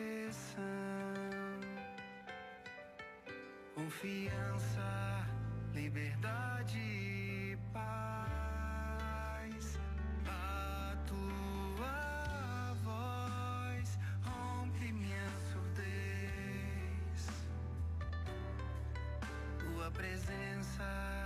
confiança, 3.87 5.25
liberdade 5.73 6.77
e 6.77 7.57
paz. 7.71 9.79
A 10.27 10.93
tua 11.07 12.73
voz 12.83 13.97
rompe 14.25 14.91
minha 14.91 15.29
surdez. 15.53 17.29
Tua 19.57 19.89
presença 19.91 21.16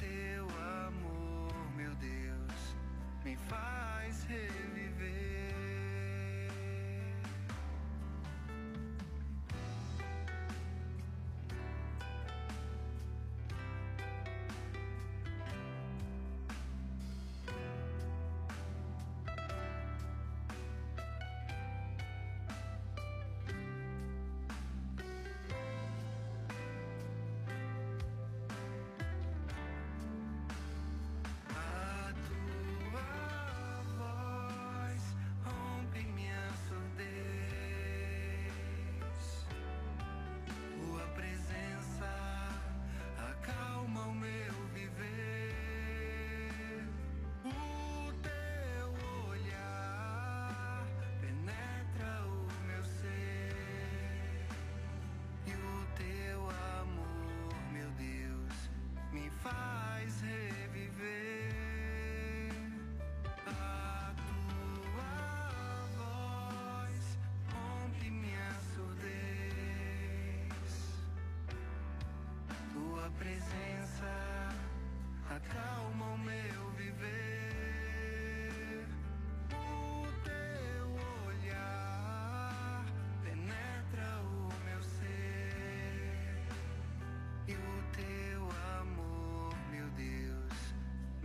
teu 0.00 0.46
amor, 0.86 1.52
meu 1.76 1.94
Deus, 1.96 2.74
me 3.22 3.36
faz 3.36 4.24
reviver. 4.24 5.29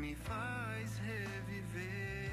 Me 0.05 0.13
faz 0.13 0.99
reviver. 0.99 2.29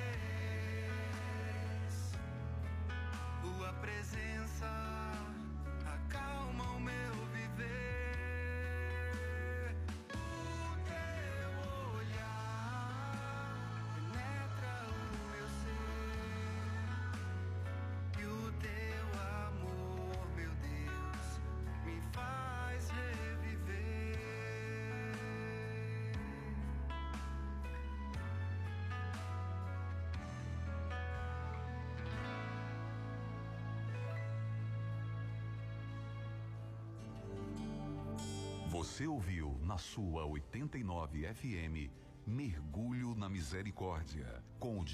Tua 3.42 3.70
presença 3.74 4.31
Você 38.82 39.06
ouviu 39.06 39.60
na 39.62 39.78
sua 39.78 40.26
89 40.26 41.32
FM 41.32 41.88
Mergulho 42.26 43.14
na 43.14 43.28
Misericórdia 43.28 44.42
com 44.58 44.80
o 44.80 44.84